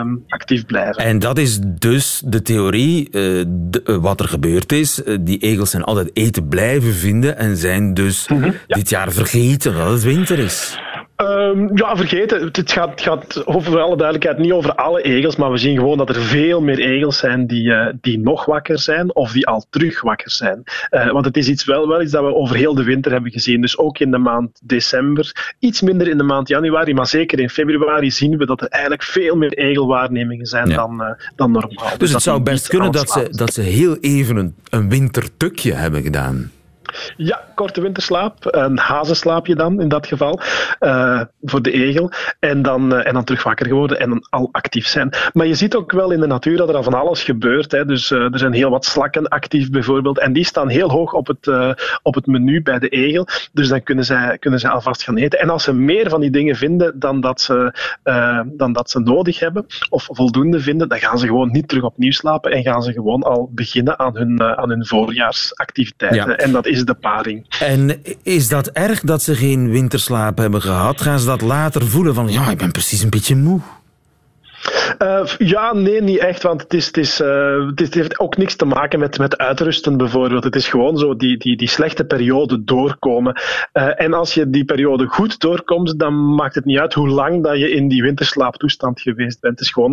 um, 0.00 0.24
actief 0.28 0.66
blijven. 0.66 1.04
En 1.04 1.18
dat 1.18 1.38
is 1.38 1.58
dus 1.62 2.22
de 2.24 2.42
theorie, 2.42 3.06
uh, 3.06 3.10
de, 3.48 3.82
uh, 3.84 3.96
wat 3.96 4.20
er 4.20 4.28
gebeurd 4.28 4.72
is. 4.72 5.02
Uh, 5.04 5.18
die 5.20 5.38
egels 5.38 5.70
zijn 5.70 5.84
altijd 5.84 6.10
eten 6.12 6.48
blijven 6.48 6.92
vinden 6.92 7.36
en 7.36 7.56
zijn 7.56 7.94
dus 7.94 8.28
mm 8.28 8.42
-hmm, 8.42 8.54
ja. 8.66 8.76
dit 8.76 8.88
jaar 8.88 9.12
vergeten 9.12 9.74
dat 9.74 9.90
het 9.90 10.02
winter 10.02 10.38
is. 10.38 10.78
Um, 11.16 11.70
ja, 11.74 11.96
vergeten. 11.96 12.42
Het 12.52 12.72
gaat, 12.72 12.90
het 12.90 13.00
gaat 13.00 13.46
over 13.46 13.80
alle 13.80 13.96
duidelijkheid 13.96 14.38
niet 14.38 14.52
over 14.52 14.74
alle 14.74 15.02
egels, 15.02 15.36
maar 15.36 15.50
we 15.50 15.58
zien 15.58 15.76
gewoon 15.76 15.98
dat 15.98 16.08
er 16.08 16.20
veel 16.20 16.60
meer 16.60 16.78
egels 16.78 17.18
zijn 17.18 17.46
die, 17.46 17.64
uh, 17.64 17.86
die 18.00 18.18
nog 18.18 18.44
wakker 18.44 18.78
zijn 18.78 19.14
of 19.14 19.32
die 19.32 19.46
al 19.46 19.66
terug 19.70 20.00
wakker 20.00 20.30
zijn. 20.30 20.62
Uh, 20.90 21.10
want 21.10 21.24
het 21.24 21.36
is 21.36 21.48
iets 21.48 21.64
wel, 21.64 21.88
wel 21.88 22.02
iets 22.02 22.12
dat 22.12 22.24
we 22.24 22.34
over 22.34 22.56
heel 22.56 22.74
de 22.74 22.84
winter 22.84 23.12
hebben 23.12 23.30
gezien. 23.30 23.60
Dus 23.60 23.78
ook 23.78 23.98
in 23.98 24.10
de 24.10 24.18
maand 24.18 24.60
december, 24.62 25.54
iets 25.58 25.80
minder 25.80 26.08
in 26.08 26.16
de 26.16 26.22
maand 26.22 26.48
januari, 26.48 26.94
maar 26.94 27.06
zeker 27.06 27.40
in 27.40 27.50
februari 27.50 28.10
zien 28.10 28.36
we 28.36 28.46
dat 28.46 28.60
er 28.60 28.68
eigenlijk 28.68 29.02
veel 29.02 29.36
meer 29.36 29.52
egelwaarnemingen 29.52 30.46
zijn 30.46 30.68
ja. 30.68 30.76
dan, 30.76 31.00
uh, 31.00 31.06
dan 31.36 31.50
normaal. 31.50 31.88
Dus, 31.88 31.98
dus 31.98 32.12
het 32.12 32.22
zou 32.22 32.42
best 32.42 32.68
kunnen 32.68 32.92
dat 32.92 33.10
ze, 33.10 33.28
dat 33.30 33.52
ze 33.52 33.60
heel 33.60 33.96
even 34.00 34.36
een, 34.36 34.54
een 34.70 34.88
wintertukje 34.88 35.72
hebben 35.72 36.02
gedaan. 36.02 36.50
Ja, 37.16 37.44
korte 37.54 37.80
winterslaap. 37.80 38.36
Een 38.40 38.78
hazenslaapje 38.78 39.54
dan, 39.54 39.80
in 39.80 39.88
dat 39.88 40.06
geval. 40.06 40.40
Uh, 40.80 41.20
voor 41.42 41.62
de 41.62 41.72
egel. 41.72 42.10
En 42.38 42.62
dan, 42.62 42.94
uh, 42.94 43.06
en 43.06 43.14
dan 43.14 43.24
terug 43.24 43.42
wakker 43.42 43.66
geworden 43.66 44.00
en 44.00 44.08
dan 44.08 44.26
al 44.30 44.48
actief 44.52 44.86
zijn. 44.86 45.12
Maar 45.32 45.46
je 45.46 45.54
ziet 45.54 45.74
ook 45.74 45.92
wel 45.92 46.10
in 46.10 46.20
de 46.20 46.26
natuur 46.26 46.56
dat 46.56 46.68
er 46.68 46.76
al 46.76 46.82
van 46.82 46.94
alles 46.94 47.22
gebeurt. 47.22 47.72
Hè. 47.72 47.84
Dus 47.84 48.10
uh, 48.10 48.32
er 48.32 48.38
zijn 48.38 48.52
heel 48.52 48.70
wat 48.70 48.84
slakken 48.84 49.28
actief 49.28 49.70
bijvoorbeeld. 49.70 50.18
En 50.18 50.32
die 50.32 50.44
staan 50.44 50.68
heel 50.68 50.90
hoog 50.90 51.12
op 51.12 51.26
het, 51.26 51.48
op 52.02 52.14
het 52.14 52.26
menu 52.26 52.62
bij 52.62 52.78
de 52.78 52.88
egel. 52.88 53.26
Dus 53.52 53.68
dan 53.68 53.82
kunnen 53.82 54.04
zij, 54.04 54.38
kunnen 54.38 54.60
zij 54.60 54.70
alvast 54.70 55.02
gaan 55.02 55.16
eten. 55.16 55.40
En 55.40 55.50
als 55.50 55.64
ze 55.64 55.72
meer 55.72 56.10
van 56.10 56.20
die 56.20 56.30
dingen 56.30 56.56
vinden 56.56 56.98
dan 56.98 57.20
dat 57.20 57.40
ze, 57.40 57.74
dan 58.44 58.72
dat 58.72 58.90
ze 58.90 59.00
nodig 59.00 59.38
hebben, 59.38 59.66
of 59.88 60.08
voldoende 60.10 60.60
vinden, 60.60 60.88
dan 60.88 60.98
gaan 60.98 61.18
ze 61.18 61.26
gewoon 61.26 61.50
niet 61.50 61.68
terug 61.68 61.84
opnieuw 61.84 62.10
slapen 62.10 62.52
en 62.52 62.62
gaan 62.62 62.82
ze 62.82 62.92
gewoon 62.92 63.22
al 63.22 63.50
beginnen 63.52 63.98
aan 63.98 64.16
hun, 64.16 64.42
aan 64.42 64.68
hun 64.68 64.86
voorjaarsactiviteiten. 64.86 66.30
Ja. 66.30 66.36
En 66.36 66.52
dat 66.52 66.66
is 66.66 66.83
de 66.84 66.94
paring. 66.94 67.46
En 67.60 68.02
is 68.22 68.48
dat 68.48 68.66
erg 68.66 69.00
dat 69.00 69.22
ze 69.22 69.34
geen 69.34 69.70
winterslaap 69.70 70.38
hebben 70.38 70.62
gehad? 70.62 71.00
Gaan 71.00 71.18
ze 71.18 71.26
dat 71.26 71.40
later 71.40 71.86
voelen 71.86 72.14
van, 72.14 72.28
ja, 72.28 72.50
ik 72.50 72.58
ben 72.58 72.72
precies 72.72 73.02
een 73.02 73.10
beetje 73.10 73.36
moe? 73.36 73.60
Uh, 74.98 75.26
ja, 75.38 75.74
nee, 75.74 76.02
niet 76.02 76.18
echt. 76.18 76.42
Want 76.42 76.62
het, 76.62 76.74
is, 76.74 76.86
het, 76.86 76.96
is, 76.96 77.20
uh, 77.20 77.70
het, 77.74 77.94
heeft 77.94 78.18
ook 78.18 78.36
niks 78.36 78.56
te 78.56 78.64
maken 78.64 78.98
met, 78.98 79.18
met 79.18 79.38
uitrusten 79.38 79.96
bijvoorbeeld. 79.96 80.44
Het 80.44 80.56
is 80.56 80.68
gewoon 80.68 80.98
zo 80.98 81.16
die, 81.16 81.36
die, 81.38 81.56
die 81.56 81.68
slechte 81.68 82.04
periode 82.04 82.64
doorkomen. 82.64 83.40
Uh, 83.72 84.00
en 84.00 84.14
als 84.14 84.34
je 84.34 84.50
die 84.50 84.64
periode 84.64 85.06
goed 85.06 85.40
doorkomt, 85.40 85.98
dan 85.98 86.34
maakt 86.34 86.54
het 86.54 86.64
niet 86.64 86.78
uit 86.78 86.94
hoe 86.94 87.08
lang 87.08 87.42
dat 87.42 87.58
je 87.58 87.70
in 87.70 87.88
die 87.88 88.02
winterslaaptoestand 88.02 89.00
geweest 89.00 89.40
bent. 89.40 89.58
Het 89.58 89.66
is 89.66 89.72
gewoon, 89.72 89.90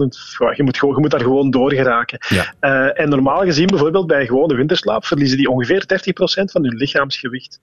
je, 0.55 0.63
moet 0.63 0.77
gewoon, 0.77 0.95
je 0.95 1.01
moet 1.01 1.11
daar 1.11 1.21
gewoon 1.21 1.49
doorgeraken. 1.51 2.19
Ja. 2.29 2.91
en 2.93 3.09
normaal 3.09 3.39
gezien, 3.39 3.67
bijvoorbeeld 3.67 4.07
bij 4.07 4.25
gewone 4.25 4.55
winterslaap, 4.55 5.05
verliezen 5.05 5.37
die 5.37 5.49
ongeveer 5.49 5.83
30% 5.83 6.43
van 6.43 6.63
hun 6.63 6.75
lichaamsgewicht. 6.75 7.59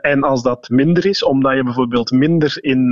en 0.00 0.22
als 0.22 0.42
dat 0.42 0.68
minder 0.68 1.06
is, 1.06 1.24
omdat 1.24 1.54
je 1.54 1.64
bijvoorbeeld 1.64 2.10
minder, 2.10 2.56
in, 2.60 2.88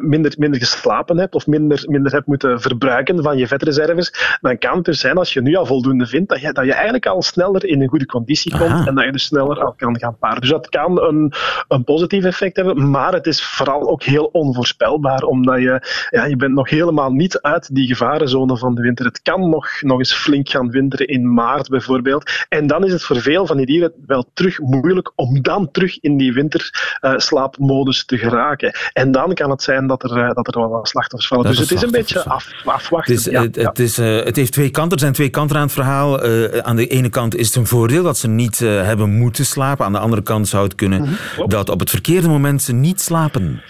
minder, 0.00 0.34
minder 0.38 0.60
geslapen 0.60 1.18
hebt 1.18 1.34
of 1.34 1.46
minder, 1.46 1.84
minder 1.88 2.12
hebt 2.12 2.26
moeten 2.26 2.60
verbruiken 2.66 3.22
van 3.22 3.38
je 3.38 3.46
vetreserves, 3.46 4.38
dan 4.40 4.58
kan 4.58 4.76
het 4.76 4.84
dus 4.84 5.00
zijn 5.00 5.16
als 5.16 5.32
je 5.32 5.42
nu 5.42 5.54
al 5.54 5.66
voldoende 5.66 6.06
vindt, 6.06 6.28
dat 6.28 6.40
je, 6.40 6.52
dat 6.52 6.64
je 6.64 6.72
eigenlijk 6.72 7.06
al 7.06 7.22
sneller 7.22 7.64
in 7.64 7.82
een 7.82 7.88
goede 7.88 8.06
conditie 8.06 8.58
komt 8.58 8.70
Aha. 8.70 8.86
en 8.86 8.94
dat 8.94 9.04
je 9.04 9.12
dus 9.12 9.24
sneller 9.24 9.64
al 9.64 9.72
kan 9.72 9.98
gaan 9.98 10.18
paren. 10.18 10.40
Dus 10.40 10.50
dat 10.50 10.68
kan 10.68 11.02
een, 11.02 11.32
een 11.68 11.84
positief 11.84 12.24
effect 12.24 12.56
hebben, 12.56 12.90
maar 12.90 13.12
het 13.12 13.26
is 13.26 13.44
vooral 13.44 13.90
ook 13.90 14.02
heel 14.02 14.24
onvoorspelbaar, 14.24 15.22
omdat 15.22 15.60
je, 15.60 16.06
ja, 16.10 16.24
je 16.24 16.36
bent 16.36 16.54
nog 16.54 16.70
helemaal 16.70 17.10
niet 17.10 17.40
uit 17.40 17.74
die 17.74 17.86
gevarenzone 17.86 18.58
van 18.58 18.74
de 18.74 18.82
winter. 18.82 19.04
Het 19.06 19.22
kan 19.22 19.48
nog, 19.48 19.68
nog 19.80 19.98
eens 19.98 20.14
flink 20.14 20.48
gaan 20.48 20.70
winteren 20.70 21.06
in 21.06 21.34
maart 21.34 21.68
bijvoorbeeld. 21.68 22.30
En 22.48 22.66
dan 22.66 22.84
is 22.84 22.92
het 22.92 23.02
voor 23.02 23.20
veel 23.20 23.46
van 23.46 23.56
die 23.56 23.66
dieren 23.66 23.92
wel 24.06 24.30
terug 24.34 24.58
moeilijk 24.58 25.12
om 25.14 25.42
dan 25.42 25.70
terug 25.70 26.00
in 26.00 26.16
die 26.16 26.32
winterslaapmodus 26.32 28.04
te 28.04 28.18
geraken. 28.18 28.74
En 28.92 29.10
dan 29.10 29.34
kan 29.34 29.50
het 29.50 29.62
zijn 29.62 29.86
dat 29.86 30.02
er, 30.02 30.16
uh, 30.16 30.32
dat 30.32 30.54
er 30.54 30.60
wel 30.60 30.68
wat 30.68 30.88
slachtoffers 30.88 31.28
vallen. 31.28 31.46
Dus 31.46 31.58
het 31.58 31.70
is 31.70 31.82
een 31.82 31.90
beetje 31.90 32.24
af, 32.24 32.50
afwachten. 32.64 33.14
Het, 33.14 33.26
is, 33.26 33.32
ja, 33.32 33.42
het, 33.42 33.56
ja. 33.56 33.68
het, 33.68 33.78
is, 33.78 33.98
uh, 33.98 34.24
het 34.24 34.36
heeft 34.36 34.52
twee 34.52 34.70
kanten. 34.70 34.92
Er 34.92 34.98
zijn 34.98 35.12
twee 35.12 35.28
kanten 35.28 35.56
aan 35.56 35.62
het 35.62 35.72
verhaal. 35.72 36.26
Uh, 36.26 36.58
aan 36.58 36.76
de 36.76 36.86
ene 36.86 37.08
kant 37.08 37.36
is 37.36 37.46
het 37.46 37.56
een 37.56 37.66
voordeel 37.66 38.02
dat 38.02 38.18
ze 38.18 38.28
niet 38.28 38.60
uh, 38.60 38.82
hebben 38.82 39.10
moeten 39.10 39.46
slapen. 39.46 39.84
Aan 39.84 39.92
de 39.92 39.98
andere 39.98 40.22
kant 40.22 40.48
zou 40.48 40.64
het 40.64 40.74
kunnen 40.74 41.02
-hmm. 41.02 41.48
dat 41.48 41.68
op 41.68 41.80
het 41.80 41.90
verkeerde 41.90 42.28
moment 42.28 42.62
ze 42.62 42.72
niet 42.72 43.00
slapen. 43.00 43.62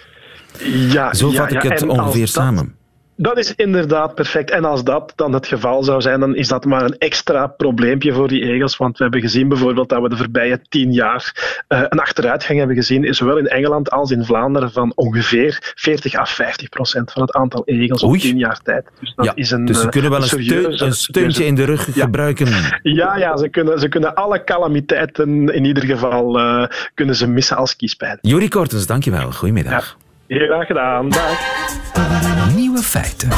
Ja, 0.65 1.15
Zo 1.15 1.31
vat 1.31 1.53
ik 1.53 1.63
het 1.63 1.87
ongeveer 1.87 2.29
samen. 2.29 2.76
Dat 3.17 3.39
is 3.39 3.55
inderdaad 3.55 4.15
perfect. 4.15 4.51
En 4.51 4.65
als 4.65 4.85
dat 4.85 5.13
dan 5.17 5.33
het 5.33 5.47
geval 5.47 5.83
zou 5.83 6.01
zijn, 6.01 6.21
dan 6.21 6.37
is 6.37 6.49
dat 6.49 6.65
maar 6.65 6.83
een 6.83 6.99
extra 6.99 7.47
probleempje 7.47 8.13
voor 8.13 8.29
die 8.29 8.43
egels. 8.43 8.77
Want 8.77 8.97
we 8.97 9.03
hebben 9.03 9.21
gezien 9.21 9.49
bijvoorbeeld 9.49 9.89
dat 9.89 10.03
we 10.03 10.09
de 10.09 10.17
voorbije 10.17 10.61
tien 10.69 10.93
jaar 10.93 11.33
uh, 11.69 11.81
een 11.89 11.99
achteruitgang 11.99 12.59
hebben 12.59 12.77
gezien, 12.77 13.15
zowel 13.15 13.37
in 13.37 13.47
Engeland 13.47 13.91
als 13.91 14.11
in 14.11 14.25
Vlaanderen, 14.25 14.73
van 14.73 14.93
ongeveer 14.95 15.73
40 15.75 16.15
à 16.15 16.25
50 16.25 16.69
procent 16.69 17.13
van 17.13 17.23
het 17.23 17.33
aantal 17.33 17.63
egels 17.65 18.05
Oei. 18.05 18.15
op 18.15 18.21
tien 18.21 18.39
jaar 18.39 18.61
tijd. 18.63 18.91
Dus, 19.01 19.13
dat 19.17 19.25
ja, 19.25 19.33
is 19.35 19.51
een, 19.51 19.65
dus 19.65 19.81
ze 19.81 19.89
kunnen 19.89 20.11
wel 20.11 20.21
een, 20.21 20.27
serieuze, 20.27 20.73
steun, 20.73 20.89
een 20.89 20.95
steuntje 20.95 21.45
in 21.45 21.55
de 21.55 21.65
rug 21.65 21.95
ja. 21.95 22.05
gebruiken. 22.05 22.47
Ja, 22.83 23.17
ja 23.17 23.37
ze, 23.37 23.49
kunnen, 23.49 23.81
ze 23.81 23.89
kunnen 23.89 24.15
alle 24.15 24.45
calamiteiten 24.45 25.49
in 25.55 25.65
ieder 25.65 25.85
geval 25.85 26.39
uh, 26.39 26.67
kunnen 26.95 27.17
ze 27.17 27.27
missen 27.27 27.57
als 27.57 27.77
kiespijn. 27.77 28.19
Juri 28.21 28.49
Kortens, 28.49 28.87
dankjewel. 28.87 29.33
Goedemiddag. 29.33 29.97
Ja. 29.99 30.06
Heel 30.27 30.47
graag 30.47 30.67
gedaan. 30.67 31.09
Dag. 31.09 32.55
Nieuwe 32.55 32.83
feiten. 32.83 33.29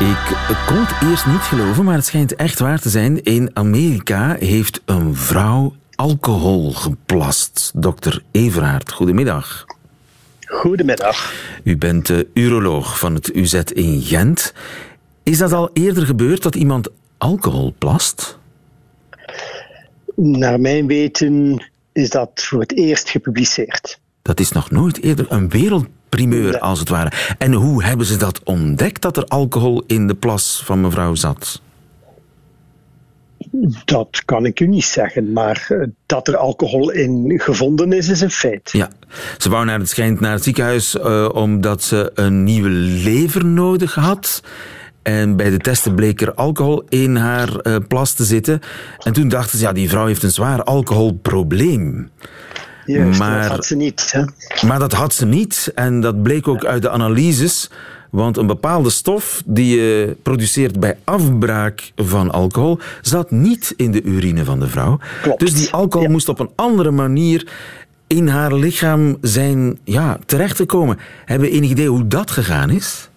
Ik 0.00 0.56
kon 0.66 0.76
het 0.76 1.10
eerst 1.10 1.26
niet 1.26 1.40
geloven, 1.40 1.84
maar 1.84 1.94
het 1.94 2.04
schijnt 2.04 2.34
echt 2.34 2.58
waar 2.58 2.80
te 2.80 2.88
zijn. 2.88 3.22
In 3.22 3.50
Amerika 3.52 4.36
heeft 4.38 4.82
een 4.84 5.14
vrouw 5.14 5.74
alcohol 5.94 6.72
geplast. 6.72 7.72
Dokter 7.74 8.22
Everaert, 8.30 8.92
goedemiddag. 8.92 9.64
Goedemiddag. 10.46 11.32
U 11.64 11.76
bent 11.76 12.08
uh, 12.08 12.18
uroloog 12.34 12.98
van 12.98 13.14
het 13.14 13.34
UZ 13.34 13.54
in 13.54 14.00
Gent. 14.00 14.54
Is 15.22 15.38
dat 15.38 15.52
al 15.52 15.70
eerder 15.72 16.06
gebeurd 16.06 16.42
dat 16.42 16.54
iemand 16.54 16.88
alcohol 17.18 17.74
plast? 17.78 18.38
Naar 20.14 20.60
mijn 20.60 20.86
weten 20.86 21.62
is 21.96 22.10
dat 22.10 22.30
voor 22.34 22.60
het 22.60 22.76
eerst 22.76 23.10
gepubliceerd. 23.10 24.00
Dat 24.22 24.40
is 24.40 24.52
nog 24.52 24.70
nooit 24.70 25.02
eerder 25.02 25.26
een 25.28 25.48
wereldprimeur, 25.48 26.58
als 26.58 26.78
het 26.78 26.88
ware. 26.88 27.12
En 27.38 27.52
hoe 27.52 27.84
hebben 27.84 28.06
ze 28.06 28.16
dat 28.16 28.40
ontdekt, 28.44 29.02
dat 29.02 29.16
er 29.16 29.24
alcohol 29.24 29.82
in 29.86 30.06
de 30.06 30.14
plas 30.14 30.62
van 30.64 30.80
mevrouw 30.80 31.14
zat? 31.14 31.60
Dat 33.84 34.22
kan 34.24 34.46
ik 34.46 34.60
u 34.60 34.66
niet 34.66 34.84
zeggen, 34.84 35.32
maar 35.32 35.66
eh, 35.68 35.86
dat 36.06 36.28
er 36.28 36.36
alcohol 36.36 36.90
in 36.90 37.40
gevonden 37.40 37.92
is, 37.92 38.08
is 38.08 38.20
een 38.20 38.30
feit. 38.30 38.70
Ja, 38.72 38.90
ze 39.38 39.50
wou 39.50 39.64
naar 39.64 39.78
het 39.78 39.88
schijnt 39.88 40.20
naar 40.20 40.32
het 40.32 40.44
ziekenhuis 40.44 40.94
uh, 40.94 41.28
omdat 41.32 41.82
ze 41.82 42.10
een 42.14 42.44
nieuwe 42.44 42.68
lever 42.68 43.44
nodig 43.44 43.94
had. 43.94 44.42
En 45.06 45.36
bij 45.36 45.50
de 45.50 45.58
testen 45.58 45.94
bleek 45.94 46.20
er 46.20 46.34
alcohol 46.34 46.84
in 46.88 47.16
haar 47.16 47.48
uh, 47.62 47.76
plas 47.88 48.12
te 48.12 48.24
zitten. 48.24 48.60
En 49.02 49.12
toen 49.12 49.28
dachten 49.28 49.58
ze, 49.58 49.64
ja, 49.64 49.72
die 49.72 49.88
vrouw 49.88 50.06
heeft 50.06 50.22
een 50.22 50.30
zwaar 50.30 50.62
alcoholprobleem. 50.62 52.10
Juist, 52.84 53.18
maar 53.18 53.42
dat 53.42 53.50
had 53.50 53.64
ze 53.66 53.76
niet. 53.76 54.12
Hè? 54.12 54.24
Maar 54.66 54.78
dat 54.78 54.92
had 54.92 55.14
ze 55.14 55.26
niet. 55.26 55.72
En 55.74 56.00
dat 56.00 56.22
bleek 56.22 56.48
ook 56.48 56.64
uit 56.64 56.82
de 56.82 56.90
analyses. 56.90 57.70
Want 58.10 58.36
een 58.36 58.46
bepaalde 58.46 58.90
stof 58.90 59.42
die 59.44 59.76
je 59.76 60.16
produceert 60.22 60.80
bij 60.80 60.98
afbraak 61.04 61.92
van 61.96 62.30
alcohol 62.30 62.78
zat 63.00 63.30
niet 63.30 63.74
in 63.76 63.90
de 63.90 64.02
urine 64.02 64.44
van 64.44 64.60
de 64.60 64.68
vrouw. 64.68 64.98
Klopt. 65.22 65.40
Dus 65.40 65.54
die 65.54 65.72
alcohol 65.72 66.06
ja. 66.06 66.12
moest 66.12 66.28
op 66.28 66.38
een 66.38 66.50
andere 66.54 66.90
manier 66.90 67.48
in 68.06 68.28
haar 68.28 68.54
lichaam 68.54 69.16
zijn 69.20 69.78
ja, 69.84 70.18
terechtgekomen. 70.26 70.98
Hebben 71.24 71.48
we 71.48 71.54
enig 71.54 71.70
idee 71.70 71.88
hoe 71.88 72.06
dat 72.06 72.30
gegaan 72.30 72.70
is? 72.70 73.08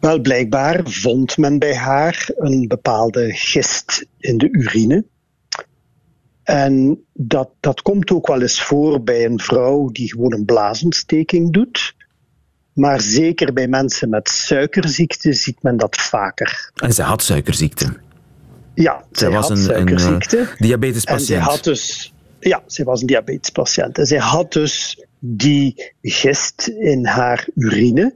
Wel, 0.00 0.20
blijkbaar 0.20 0.80
vond 0.84 1.36
men 1.36 1.58
bij 1.58 1.76
haar 1.76 2.30
een 2.36 2.68
bepaalde 2.68 3.32
gist 3.32 4.06
in 4.18 4.38
de 4.38 4.48
urine. 4.50 5.04
En 6.42 7.04
dat, 7.12 7.50
dat 7.60 7.82
komt 7.82 8.10
ook 8.10 8.26
wel 8.26 8.40
eens 8.40 8.62
voor 8.62 9.02
bij 9.02 9.24
een 9.24 9.40
vrouw 9.40 9.90
die 9.90 10.10
gewoon 10.10 10.32
een 10.32 10.44
blaasontsteking 10.44 11.52
doet. 11.52 11.94
Maar 12.72 13.00
zeker 13.00 13.52
bij 13.52 13.68
mensen 13.68 14.08
met 14.08 14.28
suikerziekte 14.28 15.32
ziet 15.32 15.62
men 15.62 15.76
dat 15.76 15.96
vaker. 15.96 16.70
En 16.74 16.92
ze 16.92 17.02
had 17.02 17.22
suikerziekte? 17.22 17.96
Ja, 18.74 19.04
zij, 19.12 19.30
was 19.30 19.48
had 19.48 19.56
een, 19.56 19.64
suikerziekte. 19.64 20.38
een 20.38 20.44
uh, 20.44 20.56
diabetespatiënt. 20.58 21.20
En 21.20 21.26
zij 21.26 21.38
had 21.38 21.64
dus, 21.64 22.14
ja, 22.40 22.62
zij 22.66 22.84
was 22.84 23.00
een 23.00 23.06
diabetespatiënt. 23.06 23.98
En 23.98 24.06
zij 24.06 24.18
had 24.18 24.52
dus 24.52 25.04
die 25.18 25.92
gist 26.02 26.66
in 26.66 27.06
haar 27.06 27.48
urine. 27.54 28.14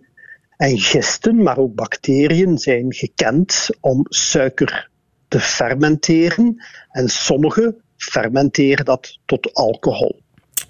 En 0.60 0.78
gisten, 0.78 1.42
maar 1.42 1.58
ook 1.58 1.74
bacteriën, 1.74 2.58
zijn 2.58 2.94
gekend 2.94 3.68
om 3.80 4.06
suiker 4.08 4.90
te 5.28 5.40
fermenteren. 5.40 6.64
En 6.90 7.08
sommige 7.08 7.76
fermenteren 7.96 8.84
dat 8.84 9.18
tot 9.24 9.54
alcohol. 9.54 10.20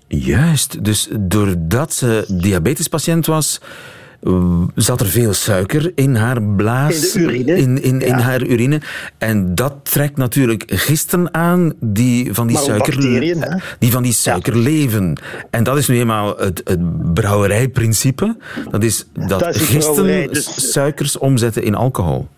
Juist, 0.09 0.85
dus 0.85 1.09
doordat 1.21 1.93
ze 1.93 2.25
diabetespatiënt 2.29 3.27
was, 3.27 3.61
zat 4.75 5.01
er 5.01 5.07
veel 5.07 5.33
suiker 5.33 5.93
in 5.95 6.15
haar 6.15 6.43
blaas. 6.43 7.15
In 7.15 7.27
de 7.27 7.33
urine. 7.33 7.57
In, 7.57 7.83
in, 7.83 7.99
ja. 8.01 8.21
haar 8.21 8.43
urine. 8.43 8.81
En 9.19 9.55
dat 9.55 9.75
trekt 9.83 10.17
natuurlijk 10.17 10.65
gisten 10.67 11.35
aan 11.35 11.73
die 11.81 12.35
van 12.35 12.47
die 12.47 12.57
maar 12.57 12.65
suiker, 12.65 12.95
bacteriën, 12.95 13.61
die 13.79 13.91
van 13.91 14.03
die 14.03 14.13
suiker 14.13 14.57
ja. 14.57 14.63
leven. 14.63 15.21
En 15.51 15.65
dat 15.65 15.79
is 15.79 15.89
nu 15.89 15.99
eenmaal 15.99 16.37
het, 16.39 16.61
het 16.65 17.15
brouwerijprincipe. 17.15 18.37
Dat 18.71 18.83
is 18.83 19.07
dat, 19.13 19.41
dat 19.41 19.55
is 19.55 19.63
gisten 19.63 20.33
dus... 20.33 20.73
suikers 20.73 21.19
omzetten 21.19 21.63
in 21.63 21.75
alcohol. 21.75 22.29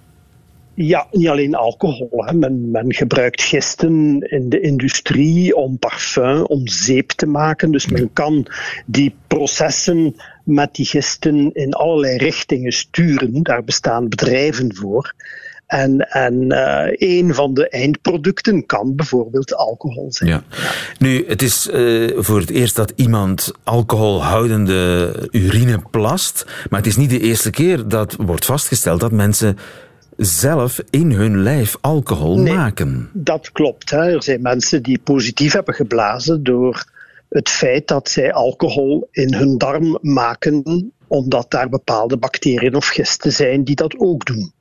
Ja, 0.74 1.06
niet 1.10 1.28
alleen 1.28 1.54
alcohol. 1.54 2.24
Hè. 2.26 2.32
Men, 2.32 2.70
men, 2.70 2.94
gebruikt 2.94 3.42
gisten 3.42 4.20
in 4.20 4.48
de 4.48 4.60
industrie 4.60 5.56
om 5.56 5.78
parfum, 5.78 6.44
om 6.44 6.68
zeep 6.68 7.10
te 7.10 7.26
maken. 7.26 7.70
Dus 7.70 7.86
men 7.86 8.12
kan 8.12 8.46
die 8.86 9.14
processen 9.26 10.16
met 10.44 10.74
die 10.74 10.86
gisten 10.86 11.50
in 11.52 11.72
allerlei 11.72 12.16
richtingen 12.16 12.72
sturen. 12.72 13.42
Daar 13.42 13.64
bestaan 13.64 14.08
bedrijven 14.08 14.74
voor. 14.74 15.14
En, 15.66 15.98
en 16.10 16.52
uh, 16.52 16.84
een 16.88 17.34
van 17.34 17.54
de 17.54 17.68
eindproducten 17.68 18.66
kan 18.66 18.96
bijvoorbeeld 18.96 19.54
alcohol 19.54 20.12
zijn. 20.12 20.30
Ja. 20.30 20.42
Nu, 20.98 21.24
het 21.26 21.42
is 21.42 21.68
uh, 21.72 22.10
voor 22.16 22.40
het 22.40 22.50
eerst 22.50 22.76
dat 22.76 22.92
iemand 22.96 23.52
alcoholhoudende 23.64 25.12
urine 25.30 25.82
plast. 25.90 26.46
Maar 26.70 26.78
het 26.78 26.88
is 26.88 26.96
niet 26.96 27.10
de 27.10 27.20
eerste 27.20 27.50
keer 27.50 27.88
dat 27.88 28.16
wordt 28.18 28.44
vastgesteld 28.44 29.00
dat 29.00 29.12
mensen 29.12 29.58
zelf 30.16 30.80
in 30.90 31.12
hun 31.12 31.42
lijf 31.42 31.76
alcohol 31.80 32.38
nee, 32.38 32.54
maken. 32.54 33.10
Dat 33.12 33.52
klopt. 33.52 33.90
Hè. 33.90 34.14
Er 34.14 34.22
zijn 34.22 34.42
mensen 34.42 34.82
die 34.82 34.98
positief 34.98 35.52
hebben 35.52 35.74
geblazen 35.74 36.42
door 36.42 36.84
het 37.28 37.48
feit 37.48 37.88
dat 37.88 38.08
zij 38.08 38.32
alcohol 38.32 39.08
in 39.10 39.34
hun 39.34 39.58
darm 39.58 39.98
maken, 40.00 40.92
omdat 41.06 41.50
daar 41.50 41.68
bepaalde 41.68 42.16
bacteriën 42.16 42.74
of 42.74 42.86
gisten 42.86 43.32
zijn 43.32 43.64
die 43.64 43.74
dat 43.74 43.98
ook 43.98 44.26
doen. 44.26 44.52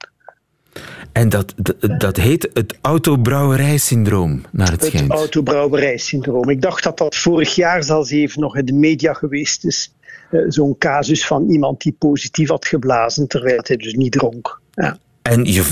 En 1.11 1.29
dat, 1.29 1.53
dat, 1.55 1.99
dat 1.99 2.17
heet 2.17 2.49
het 2.53 2.77
autobrouwerijsyndroom, 2.81 4.41
naar 4.51 4.71
het 4.71 4.83
schijnt. 4.85 5.07
Het 5.11 5.17
autobrouwerijsyndroom. 5.17 6.49
Ik 6.49 6.61
dacht 6.61 6.83
dat 6.83 6.97
dat 6.97 7.15
vorig 7.15 7.55
jaar 7.55 7.83
zelfs 7.83 8.09
even 8.09 8.41
nog 8.41 8.57
in 8.57 8.65
de 8.65 8.73
media 8.73 9.13
geweest 9.13 9.65
is. 9.65 9.93
Uh, 10.31 10.45
Zo'n 10.47 10.77
casus 10.77 11.25
van 11.25 11.49
iemand 11.49 11.81
die 11.81 11.95
positief 11.99 12.49
had 12.49 12.65
geblazen, 12.65 13.27
terwijl 13.27 13.59
hij 13.63 13.77
dus 13.77 13.93
niet 13.93 14.11
dronk. 14.11 14.61
Ja. 14.73 14.97
En 15.21 15.45
je, 15.45 15.65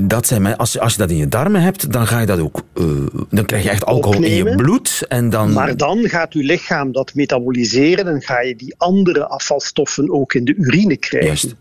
dat 0.00 0.26
zijn, 0.26 0.56
als, 0.56 0.72
je, 0.72 0.80
als 0.80 0.92
je 0.92 0.98
dat 0.98 1.10
in 1.10 1.16
je 1.16 1.28
darmen 1.28 1.62
hebt, 1.62 1.92
dan 1.92 2.06
ga 2.06 2.20
je 2.20 2.26
dat 2.26 2.38
ook. 2.38 2.62
Uh, 2.74 2.86
dan 3.30 3.44
krijg 3.44 3.62
je 3.62 3.70
echt 3.70 3.84
alcohol 3.84 4.16
Opnemen, 4.16 4.38
in 4.38 4.44
je 4.44 4.56
bloed. 4.56 5.04
En 5.08 5.30
dan... 5.30 5.52
Maar 5.52 5.76
dan 5.76 6.08
gaat 6.08 6.32
je 6.32 6.42
lichaam 6.42 6.92
dat 6.92 7.14
metaboliseren 7.14 8.06
en 8.06 8.22
ga 8.22 8.40
je 8.40 8.56
die 8.56 8.74
andere 8.78 9.26
afvalstoffen 9.26 10.10
ook 10.10 10.34
in 10.34 10.44
de 10.44 10.54
urine 10.54 10.96
krijgen. 10.96 11.28
Juist. 11.28 11.54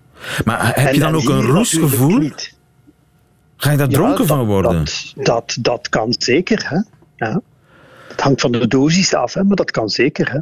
Maar 0.46 0.66
heb 0.66 0.76
en 0.76 0.94
je 0.94 1.00
dan 1.00 1.16
ook 1.16 1.30
een 1.30 1.42
roesgevoel? 1.42 2.30
Ga 3.56 3.72
je 3.72 3.78
daar 3.78 3.90
ja, 3.90 3.96
dronken 3.96 4.18
dat, 4.18 4.28
van 4.28 4.46
worden? 4.46 4.86
Dat, 4.86 5.14
dat, 5.16 5.58
dat 5.60 5.90
kan 5.90 6.16
zeker. 6.18 6.70
Hè? 6.70 6.80
Ja. 7.16 7.42
Het 8.08 8.22
hangt 8.22 8.42
van 8.42 8.52
de 8.52 8.68
dosis 8.68 9.14
af, 9.14 9.34
hè? 9.34 9.44
maar 9.44 9.56
dat 9.56 9.72
kan 9.72 9.90
zeker. 9.90 10.32
Hè? 10.32 10.40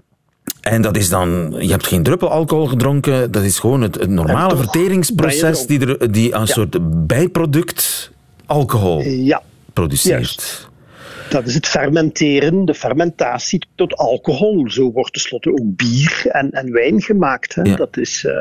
En 0.62 0.82
dat 0.82 0.98
is 0.98 1.10
dan, 1.10 1.56
je 1.60 1.72
hebt 1.72 1.88
geen 1.88 2.04
druppel 2.04 2.30
alcohol 2.30 2.68
gedronken, 2.68 3.32
dat 3.32 3.44
is 3.44 3.60
gewoon 3.60 3.82
het, 3.82 3.96
het 3.96 4.10
normale 4.10 4.58
verteringsproces 4.58 5.66
die, 5.66 5.80
er, 5.80 6.12
die 6.12 6.34
een 6.34 6.40
ja. 6.40 6.46
soort 6.46 7.08
bijproduct 7.08 8.12
alcohol 8.46 9.02
ja. 9.02 9.42
produceert. 9.74 10.14
Juist. 10.14 10.70
Dat 11.30 11.48
is 11.48 11.54
het 11.54 11.68
fermenteren, 11.68 12.66
de 12.66 12.74
fermentatie 12.74 13.66
tot 13.76 13.96
alcohol. 13.96 14.70
Zo 14.70 14.92
wordt 14.92 15.14
tenslotte 15.14 15.52
ook 15.52 15.76
bier 15.76 16.26
en, 16.28 16.52
en 16.52 16.72
wijn 16.72 17.02
gemaakt. 17.02 17.56
Hè? 17.56 17.62
Ja. 17.62 17.76
Dat 17.76 17.98
is 17.98 18.24
uh, 18.24 18.34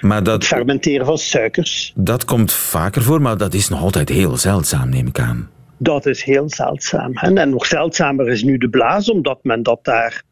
maar 0.00 0.22
dat, 0.22 0.34
het 0.34 0.44
fermenteren 0.44 1.06
van 1.06 1.18
suikers. 1.18 1.92
Dat 1.94 2.24
komt 2.24 2.52
vaker 2.52 3.02
voor, 3.02 3.22
maar 3.22 3.36
dat 3.36 3.54
is 3.54 3.68
nog 3.68 3.82
altijd 3.82 4.08
heel 4.08 4.36
zeldzaam, 4.36 4.88
neem 4.88 5.06
ik 5.06 5.18
aan. 5.18 5.48
Dat 5.78 6.06
is 6.06 6.22
heel 6.22 6.50
zeldzaam. 6.50 7.12
En 7.12 7.50
nog 7.50 7.66
zeldzamer 7.66 8.28
is 8.28 8.42
nu 8.42 8.58
de 8.58 8.68
blaas, 8.68 9.10
omdat 9.10 9.38
men 9.42 9.62
dat 9.62 9.78
daar 9.82 10.22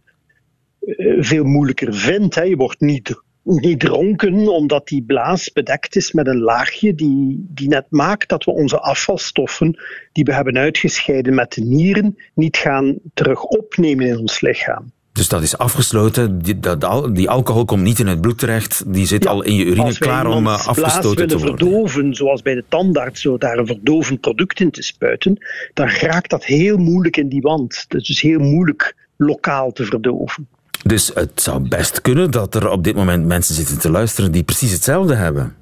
veel 1.18 1.44
moeilijker 1.44 1.94
vindt. 1.94 2.34
Hè. 2.34 2.42
Je 2.42 2.56
wordt 2.56 2.80
niet, 2.80 3.22
niet 3.42 3.80
dronken 3.80 4.48
omdat 4.48 4.88
die 4.88 5.02
blaas 5.02 5.52
bedekt 5.52 5.96
is 5.96 6.12
met 6.12 6.26
een 6.26 6.40
laagje 6.40 6.94
die, 6.94 7.46
die 7.48 7.68
net 7.68 7.86
maakt 7.88 8.28
dat 8.28 8.44
we 8.44 8.50
onze 8.50 8.80
afvalstoffen 8.80 9.78
die 10.12 10.24
we 10.24 10.34
hebben 10.34 10.58
uitgescheiden 10.58 11.34
met 11.34 11.52
de 11.52 11.62
nieren 11.62 12.16
niet 12.34 12.56
gaan 12.56 12.98
terug 13.14 13.42
opnemen 13.42 14.06
in 14.06 14.18
ons 14.18 14.40
lichaam. 14.40 14.92
Dus 15.14 15.28
dat 15.28 15.42
is 15.42 15.58
afgesloten, 15.58 16.38
die, 16.38 16.60
dat, 16.60 17.08
die 17.14 17.30
alcohol 17.30 17.64
komt 17.64 17.82
niet 17.82 17.98
in 17.98 18.06
het 18.06 18.20
bloed 18.20 18.38
terecht, 18.38 18.92
die 18.92 19.06
zit 19.06 19.24
ja, 19.24 19.30
al 19.30 19.42
in 19.42 19.54
je 19.54 19.64
urine 19.64 19.98
klaar 19.98 20.26
om 20.26 20.46
uh, 20.46 20.66
afgestoten 20.66 21.28
te 21.28 21.38
worden. 21.38 21.58
verdoven, 21.58 22.14
zoals 22.14 22.42
bij 22.42 22.54
de 22.54 22.64
tandarts, 22.68 23.20
zo 23.20 23.38
daar 23.38 23.58
een 23.58 23.66
verdovend 23.66 24.20
product 24.20 24.60
in 24.60 24.70
te 24.70 24.82
spuiten, 24.82 25.38
dan 25.74 25.88
raakt 25.88 26.30
dat 26.30 26.44
heel 26.44 26.76
moeilijk 26.76 27.16
in 27.16 27.28
die 27.28 27.40
wand. 27.40 27.84
Dat 27.88 28.00
is 28.00 28.06
dus 28.06 28.20
heel 28.20 28.38
moeilijk 28.38 28.96
lokaal 29.16 29.72
te 29.72 29.84
verdoven. 29.84 30.48
Dus 30.84 31.10
het 31.14 31.42
zou 31.42 31.68
best 31.68 32.00
kunnen 32.00 32.30
dat 32.30 32.54
er 32.54 32.70
op 32.70 32.84
dit 32.84 32.94
moment 32.94 33.26
mensen 33.26 33.54
zitten 33.54 33.78
te 33.78 33.90
luisteren 33.90 34.32
die 34.32 34.42
precies 34.42 34.72
hetzelfde 34.72 35.14
hebben. 35.14 35.54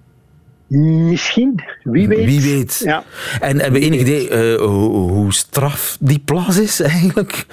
Misschien, 0.67 1.61
wie 1.83 2.09
weet. 2.09 2.25
Wie 2.25 2.41
weet. 2.41 2.81
Ja. 2.85 3.05
En 3.41 3.61
hebben 3.61 3.81
we 3.81 3.87
enig 3.87 4.01
idee 4.01 4.31
uh, 4.31 4.61
hoe, 4.61 5.11
hoe, 5.11 5.33
straf 5.33 5.97
die 6.01 6.19
plas 6.19 6.59
is 6.59 6.81
eigenlijk? 6.93 7.47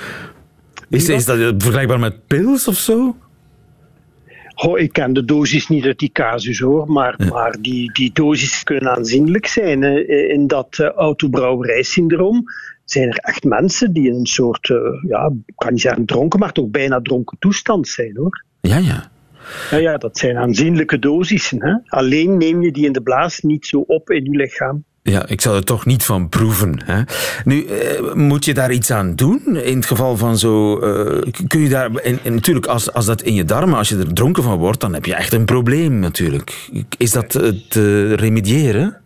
Is, 0.90 1.10
is 1.10 1.26
dat 1.26 1.38
vergelijkbaar 1.38 2.00
met 2.00 2.28
pils 2.28 2.68
of 2.68 2.76
zo? 2.76 3.16
Oh, 4.56 4.80
ik 4.80 4.94
ken 4.94 5.14
de 5.14 5.26
dosis 5.26 5.68
niet 5.68 5.86
uit 5.86 6.00
die 6.00 6.12
casus 6.12 6.60
hoor, 6.60 6.92
maar, 6.92 7.16
ja. 7.18 7.26
maar 7.26 7.56
die, 7.62 7.94
die 7.94 8.12
dosis 8.14 8.64
kunnen 8.64 8.96
aanzienlijk 8.96 9.48
zijn 9.48 9.84
in 10.30 10.48
dat 10.48 10.78
uh, 10.82 10.88
autobrouwerijsyndroom 10.88 12.44
zijn 12.92 13.08
er 13.08 13.18
echt 13.18 13.44
mensen 13.44 13.94
die 13.94 14.08
in 14.08 14.16
een 14.16 14.26
soort, 14.26 14.70
uh, 14.70 14.78
ja, 15.08 15.32
ik 15.46 15.54
kan 15.56 15.72
niet 15.72 15.82
zeggen 15.82 16.06
dronken, 16.06 16.40
maar 16.40 16.52
toch 16.52 16.70
bijna 16.70 17.02
dronken 17.02 17.38
toestand 17.40 17.88
zijn 17.88 18.18
hoor. 18.18 18.44
Ja, 18.62 18.78
ja. 18.78 19.10
Ja, 19.72 19.78
ja 19.78 19.98
dat 19.98 20.18
zijn 20.18 20.38
aanzienlijke 20.38 21.00
dosissen. 21.00 21.64
Hè? 21.64 21.98
Alleen 21.98 22.38
neem 22.38 22.62
je 22.62 22.72
die 22.72 22.86
in 22.86 22.92
de 22.92 23.02
blaas 23.02 23.40
niet 23.40 23.66
zo 23.66 23.80
op 23.80 24.10
in 24.10 24.24
je 24.24 24.38
lichaam. 24.38 24.84
Ja, 25.04 25.28
ik 25.28 25.42
zal 25.42 25.56
er 25.56 25.64
toch 25.64 25.86
niet 25.86 26.04
van 26.04 26.30
proeven. 26.30 26.82
Hè? 26.86 27.02
Nu, 27.44 27.66
uh, 27.66 28.14
moet 28.14 28.46
je 28.46 28.54
daar 28.54 28.72
iets 28.72 28.92
aan 28.92 29.16
doen? 29.16 29.56
In 29.56 29.76
het 29.76 29.86
geval 29.86 30.18
van 30.18 30.38
zo. 30.38 30.74
Uh, 30.84 31.22
kun 31.48 31.62
je 31.62 31.70
daar. 31.70 31.96
En, 31.96 32.20
en, 32.24 32.34
natuurlijk, 32.34 32.66
als, 32.66 32.94
als 32.94 33.06
dat 33.06 33.22
in 33.22 33.34
je 33.34 33.46
darmen, 33.46 33.78
als 33.78 33.90
je 33.90 33.98
er 33.98 34.14
dronken 34.14 34.44
van 34.44 34.58
wordt, 34.58 34.80
dan 34.80 34.94
heb 34.94 35.06
je 35.06 35.16
echt 35.16 35.34
een 35.34 35.46
probleem 35.46 36.00
natuurlijk. 36.00 36.70
Is 36.98 37.12
dat 37.12 37.30
te 37.70 38.14
remediëren? 38.14 38.98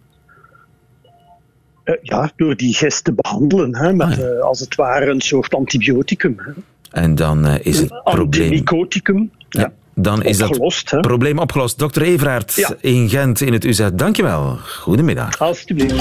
Uh, 1.86 1.96
ja, 2.02 2.32
door 2.36 2.56
die 2.56 2.74
gist 2.74 3.04
te 3.04 3.14
behandelen. 3.14 3.76
Hè, 3.76 3.94
met, 3.94 4.24
ah, 4.24 4.42
als 4.42 4.60
het 4.60 4.76
ware 4.76 5.12
een 5.12 5.22
soort 5.22 5.56
antibioticum. 5.56 6.36
Hè. 6.38 6.52
En 6.92 7.16
dan 7.16 7.48
is 7.48 7.80
het 7.80 7.92
een 7.92 8.02
probleem... 8.04 8.44
Antimicoticum. 8.44 9.32
Ja. 9.50 9.72
Dan 9.96 10.24
is 10.24 10.42
opgelost, 10.42 10.90
dat 10.90 11.02
probleem 11.02 11.40
opgelost. 11.40 11.78
Dr. 11.78 12.02
Everaert 12.02 12.76
in 12.82 13.10
Gent 13.10 13.42
in 13.42 13.54
het 13.54 13.64
UZ. 13.64 13.88
Dankjewel. 13.94 14.58
Goedemiddag. 14.80 15.40
Alsjeblieft. 15.40 15.94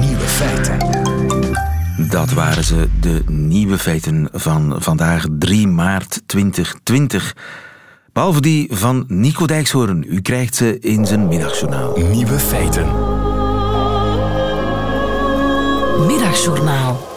Nieuwe 0.00 0.20
feiten. 0.20 0.78
Dat 2.08 2.32
waren 2.32 2.64
ze, 2.64 2.88
de 3.00 3.22
nieuwe 3.26 3.78
feiten 3.78 4.28
van 4.32 4.74
vandaag 4.78 5.26
3 5.38 5.66
maart 5.66 6.22
2020. 6.26 7.36
Behalve 8.12 8.40
die 8.40 8.68
van 8.70 9.04
Nico 9.08 9.46
Dijkshoorn. 9.46 10.04
U 10.08 10.20
krijgt 10.20 10.54
ze 10.54 10.78
in 10.78 11.06
zijn 11.06 11.28
middagjournaal. 11.28 11.96
Nieuwe 11.96 12.38
feiten. 12.38 13.19
Middagjournaal. 15.98 17.08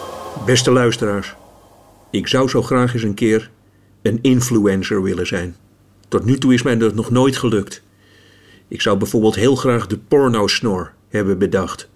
Beste 0.46 0.70
luisteraars. 0.70 1.34
Ik 2.10 2.26
zou 2.26 2.48
zo 2.48 2.62
graag 2.62 2.94
eens 2.94 3.02
een 3.02 3.14
keer 3.14 3.50
een 4.02 4.18
influencer 4.22 5.02
willen 5.02 5.26
zijn. 5.26 5.56
Tot 6.08 6.24
nu 6.24 6.38
toe 6.38 6.54
is 6.54 6.62
mij 6.62 6.76
dat 6.76 6.94
nog 6.94 7.10
nooit 7.10 7.36
gelukt. 7.36 7.82
Ik 8.68 8.80
zou 8.80 8.98
bijvoorbeeld 8.98 9.34
heel 9.34 9.54
graag 9.56 9.86
de 9.86 9.98
pornosnor 9.98 10.92
hebben 11.08 11.38
bedacht. 11.38 11.88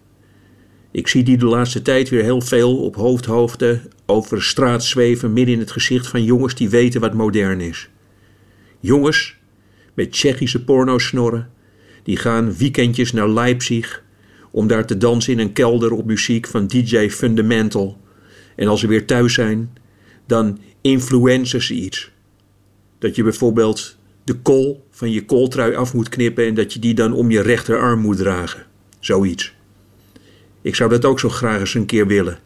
Ik 0.91 1.09
zie 1.09 1.23
die 1.23 1.37
de 1.37 1.47
laatste 1.47 1.83
tijd 1.83 2.09
weer 2.09 2.23
heel 2.23 2.41
veel 2.41 2.83
op 2.83 2.97
hoofdhoofden 2.97 3.83
over 4.07 4.43
straat 4.43 4.85
zweven 4.85 5.33
midden 5.33 5.55
in 5.55 5.61
het 5.61 5.71
gezicht 5.71 6.07
van 6.07 6.25
jongens 6.25 6.55
die 6.55 6.69
weten 6.69 7.01
wat 7.01 7.15
modern 7.15 7.61
is. 7.61 7.89
Jongens 8.81 9.37
met 9.95 10.13
Tsjechische 10.13 10.65
pornosnorren, 10.65 11.51
die 12.03 12.17
gaan 12.17 12.57
weekendjes 12.57 13.13
naar 13.13 13.29
Leipzig 13.29 14.03
om 14.51 14.67
daar 14.67 14.87
te 14.87 14.97
dansen 14.97 15.33
in 15.33 15.39
een 15.39 15.53
kelder 15.53 15.93
op 15.93 16.07
muziek 16.07 16.47
van 16.47 16.67
DJ 16.67 17.09
Fundamental. 17.09 17.99
En 18.57 18.69
als 18.69 18.81
ze 18.81 18.87
weer 18.87 19.07
thuis 19.07 19.35
zijn, 19.35 19.77
dan 20.27 20.59
influencers 20.81 21.67
ze 21.67 21.75
iets. 21.75 22.11
Dat 22.99 23.17
je 23.17 23.23
bijvoorbeeld 23.23 23.97
de 24.25 24.35
kool 24.35 24.87
van 24.91 25.11
je 25.11 25.25
kooltrui 25.25 25.75
af 25.75 25.95
moet 25.95 26.09
knippen 26.09 26.47
en 26.47 26.55
dat 26.55 26.73
je 26.73 26.79
die 26.79 26.95
dan 26.95 27.13
om 27.13 27.31
je 27.31 27.41
rechterarm 27.41 28.01
moet 28.01 28.17
dragen. 28.17 28.67
Zoiets. 29.01 29.55
Ik 30.63 30.75
zou 30.75 30.91
dat 30.91 31.05
ook 31.05 31.21
zo 31.21 31.29
graag 31.29 31.61
eens 31.61 31.75
een 31.75 31.87
keer 31.87 32.07
willen. 32.07 32.39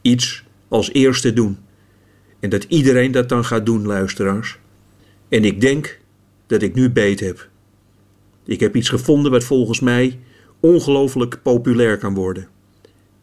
Iets 0.00 0.44
als 0.68 0.92
eerste 0.92 1.32
doen. 1.32 1.58
En 2.40 2.50
dat 2.50 2.64
iedereen 2.68 3.12
dat 3.12 3.28
dan 3.28 3.44
gaat 3.44 3.66
doen, 3.66 3.86
luisteraars. 3.86 4.58
En 5.28 5.44
ik 5.44 5.60
denk 5.60 5.98
dat 6.46 6.62
ik 6.62 6.74
nu 6.74 6.90
beet 6.90 7.20
heb. 7.20 7.48
Ik 8.44 8.60
heb 8.60 8.76
iets 8.76 8.88
gevonden 8.88 9.30
wat 9.30 9.44
volgens 9.44 9.80
mij 9.80 10.18
ongelooflijk 10.62 11.38
populair 11.42 11.98
kan 11.98 12.14
worden. 12.14 12.48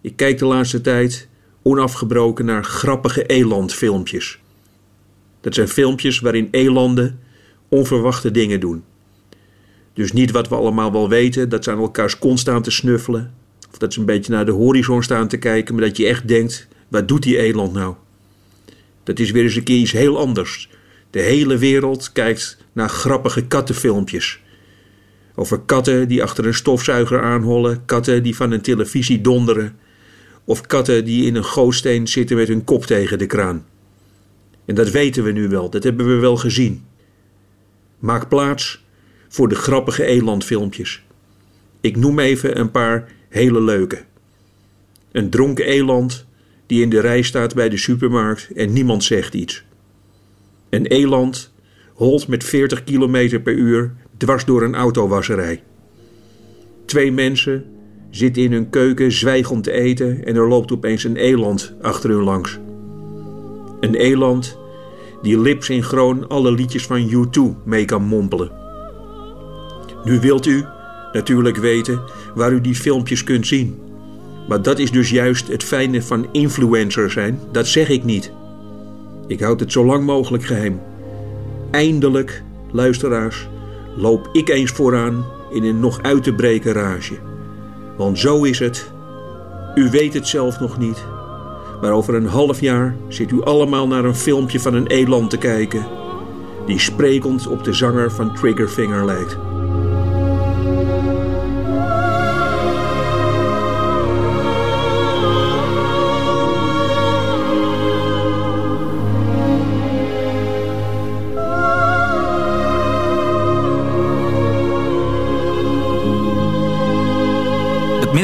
Ik 0.01 0.15
kijk 0.15 0.37
de 0.37 0.45
laatste 0.45 0.81
tijd 0.81 1.27
onafgebroken 1.61 2.45
naar 2.45 2.63
grappige 2.63 3.25
elandfilmpjes. 3.25 4.39
Dat 5.41 5.53
zijn 5.53 5.67
filmpjes 5.67 6.19
waarin 6.19 6.47
elanden 6.51 7.19
onverwachte 7.67 8.31
dingen 8.31 8.59
doen. 8.59 8.83
Dus 9.93 10.11
niet 10.11 10.31
wat 10.31 10.49
we 10.49 10.55
allemaal 10.55 10.91
wel 10.91 11.09
weten, 11.09 11.49
dat 11.49 11.63
ze 11.63 11.71
aan 11.71 11.79
elkaars 11.79 12.19
kont 12.19 12.39
staan 12.39 12.61
te 12.61 12.71
snuffelen. 12.71 13.33
Of 13.71 13.77
dat 13.77 13.93
ze 13.93 13.99
een 13.99 14.05
beetje 14.05 14.31
naar 14.31 14.45
de 14.45 14.51
horizon 14.51 15.03
staan 15.03 15.27
te 15.27 15.37
kijken, 15.37 15.75
maar 15.75 15.83
dat 15.83 15.97
je 15.97 16.07
echt 16.07 16.27
denkt: 16.27 16.67
wat 16.87 17.07
doet 17.07 17.23
die 17.23 17.37
eland 17.37 17.73
nou? 17.73 17.95
Dat 19.03 19.19
is 19.19 19.31
weer 19.31 19.43
eens 19.43 19.55
een 19.55 19.63
keer 19.63 19.77
iets 19.77 19.91
heel 19.91 20.17
anders. 20.17 20.69
De 21.09 21.19
hele 21.19 21.57
wereld 21.57 22.11
kijkt 22.11 22.57
naar 22.73 22.89
grappige 22.89 23.47
kattenfilmpjes. 23.47 24.39
Over 25.39 25.59
katten 25.59 26.07
die 26.07 26.23
achter 26.23 26.45
een 26.45 26.53
stofzuiger 26.53 27.21
aanhollen, 27.21 27.85
katten 27.85 28.23
die 28.23 28.35
van 28.35 28.51
een 28.51 28.61
televisie 28.61 29.21
donderen, 29.21 29.77
of 30.43 30.61
katten 30.61 31.05
die 31.05 31.25
in 31.25 31.35
een 31.35 31.43
gootsteen 31.43 32.07
zitten 32.07 32.37
met 32.37 32.47
hun 32.47 32.63
kop 32.63 32.85
tegen 32.85 33.17
de 33.17 33.25
kraan. 33.25 33.65
En 34.65 34.75
dat 34.75 34.89
weten 34.89 35.23
we 35.23 35.31
nu 35.31 35.47
wel, 35.47 35.69
dat 35.69 35.83
hebben 35.83 36.07
we 36.07 36.15
wel 36.15 36.37
gezien. 36.37 36.85
Maak 37.99 38.29
plaats 38.29 38.83
voor 39.27 39.49
de 39.49 39.55
grappige 39.55 40.05
elandfilmpjes. 40.05 41.03
Ik 41.81 41.95
noem 41.95 42.19
even 42.19 42.59
een 42.59 42.71
paar 42.71 43.11
hele 43.29 43.61
leuke. 43.61 44.03
Een 45.11 45.29
dronken 45.29 45.65
eland 45.65 46.25
die 46.65 46.81
in 46.81 46.89
de 46.89 46.99
rij 46.99 47.21
staat 47.21 47.55
bij 47.55 47.69
de 47.69 47.77
supermarkt 47.77 48.49
en 48.55 48.73
niemand 48.73 49.03
zegt 49.03 49.33
iets. 49.33 49.63
Een 50.69 50.85
eland 50.85 51.51
holt 51.93 52.27
met 52.27 52.43
40 52.43 52.83
km 52.83 53.41
per 53.41 53.53
uur 53.53 53.93
dwars 54.19 54.45
door 54.45 54.63
een 54.63 54.75
autowasserij. 54.75 55.63
Twee 56.85 57.11
mensen 57.11 57.65
zitten 58.09 58.43
in 58.43 58.51
hun 58.51 58.69
keuken 58.69 59.11
zwijgend 59.11 59.63
te 59.63 59.71
eten 59.71 60.25
en 60.25 60.35
er 60.35 60.47
loopt 60.47 60.71
opeens 60.71 61.03
een 61.03 61.15
eland 61.15 61.73
achter 61.81 62.09
hun 62.09 62.23
langs. 62.23 62.59
Een 63.79 63.95
eland 63.95 64.57
die 65.21 65.39
lipsynchroon 65.39 66.27
alle 66.27 66.51
liedjes 66.51 66.85
van 66.85 67.09
U2 67.09 67.41
mee 67.65 67.85
kan 67.85 68.03
mompelen. 68.03 68.51
Nu 70.03 70.19
wilt 70.19 70.45
u 70.45 70.65
natuurlijk 71.13 71.57
weten 71.57 72.01
waar 72.35 72.51
u 72.51 72.61
die 72.61 72.75
filmpjes 72.75 73.23
kunt 73.23 73.47
zien. 73.47 73.79
Maar 74.47 74.61
dat 74.61 74.79
is 74.79 74.91
dus 74.91 75.09
juist 75.09 75.47
het 75.47 75.63
fijne 75.63 76.01
van 76.01 76.27
influencer 76.31 77.11
zijn, 77.11 77.39
dat 77.51 77.67
zeg 77.67 77.89
ik 77.89 78.03
niet. 78.03 78.31
Ik 79.27 79.39
houd 79.39 79.59
het 79.59 79.71
zo 79.71 79.85
lang 79.85 80.05
mogelijk 80.05 80.43
geheim. 80.43 80.81
Eindelijk, 81.71 82.43
luisteraars, 82.71 83.47
loop 83.95 84.29
ik 84.31 84.49
eens 84.49 84.71
vooraan 84.71 85.25
in 85.49 85.63
een 85.63 85.79
nog 85.79 86.01
uit 86.01 86.23
te 86.23 86.33
breken 86.33 86.73
rage. 86.73 87.17
Want 87.97 88.19
zo 88.19 88.43
is 88.43 88.59
het. 88.59 88.91
U 89.75 89.89
weet 89.89 90.13
het 90.13 90.27
zelf 90.27 90.59
nog 90.59 90.77
niet. 90.77 91.05
Maar 91.81 91.91
over 91.91 92.15
een 92.15 92.25
half 92.25 92.61
jaar 92.61 92.95
zit 93.07 93.31
u 93.31 93.43
allemaal 93.43 93.87
naar 93.87 94.05
een 94.05 94.15
filmpje 94.15 94.59
van 94.59 94.73
een 94.73 94.87
eland 94.87 95.29
te 95.29 95.37
kijken. 95.37 95.87
Die 96.65 96.79
sprekend 96.79 97.47
op 97.47 97.63
de 97.63 97.73
zanger 97.73 98.11
van 98.11 98.35
Triggerfinger 98.35 99.05
lijkt. 99.05 99.37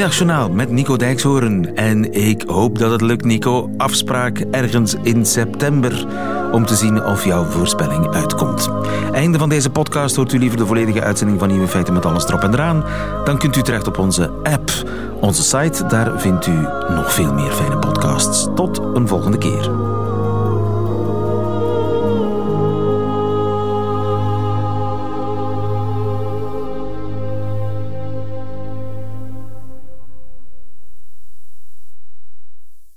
Middagjournaal 0.06 0.50
met 0.50 0.70
Nico 0.70 0.96
Dijkshoorn. 0.96 1.76
En 1.76 2.12
ik 2.12 2.42
hoop 2.46 2.78
dat 2.78 2.90
het 2.90 3.00
lukt, 3.00 3.24
Nico. 3.24 3.70
Afspraak 3.76 4.38
ergens 4.38 4.94
in 5.02 5.26
september 5.26 6.06
om 6.52 6.66
te 6.66 6.74
zien 6.74 7.04
of 7.04 7.24
jouw 7.24 7.44
voorspelling 7.44 8.14
uitkomt. 8.14 8.70
Einde 9.12 9.38
van 9.38 9.48
deze 9.48 9.70
podcast 9.70 10.16
hoort 10.16 10.32
u 10.32 10.38
liever 10.38 10.58
de 10.58 10.66
volledige 10.66 11.02
uitzending 11.02 11.38
van 11.38 11.48
Nieuwe 11.48 11.68
Feiten 11.68 11.94
met 11.94 12.06
alles 12.06 12.28
erop 12.28 12.42
en 12.42 12.54
eraan. 12.54 12.84
Dan 13.24 13.38
kunt 13.38 13.56
u 13.56 13.62
terecht 13.62 13.86
op 13.86 13.98
onze 13.98 14.30
app, 14.42 14.70
onze 15.20 15.42
site. 15.42 15.86
Daar 15.86 16.20
vindt 16.20 16.46
u 16.46 16.66
nog 16.88 17.12
veel 17.12 17.32
meer 17.32 17.52
fijne 17.52 17.78
podcasts. 17.78 18.48
Tot 18.54 18.80
een 18.94 19.08
volgende 19.08 19.38
keer. 19.38 19.95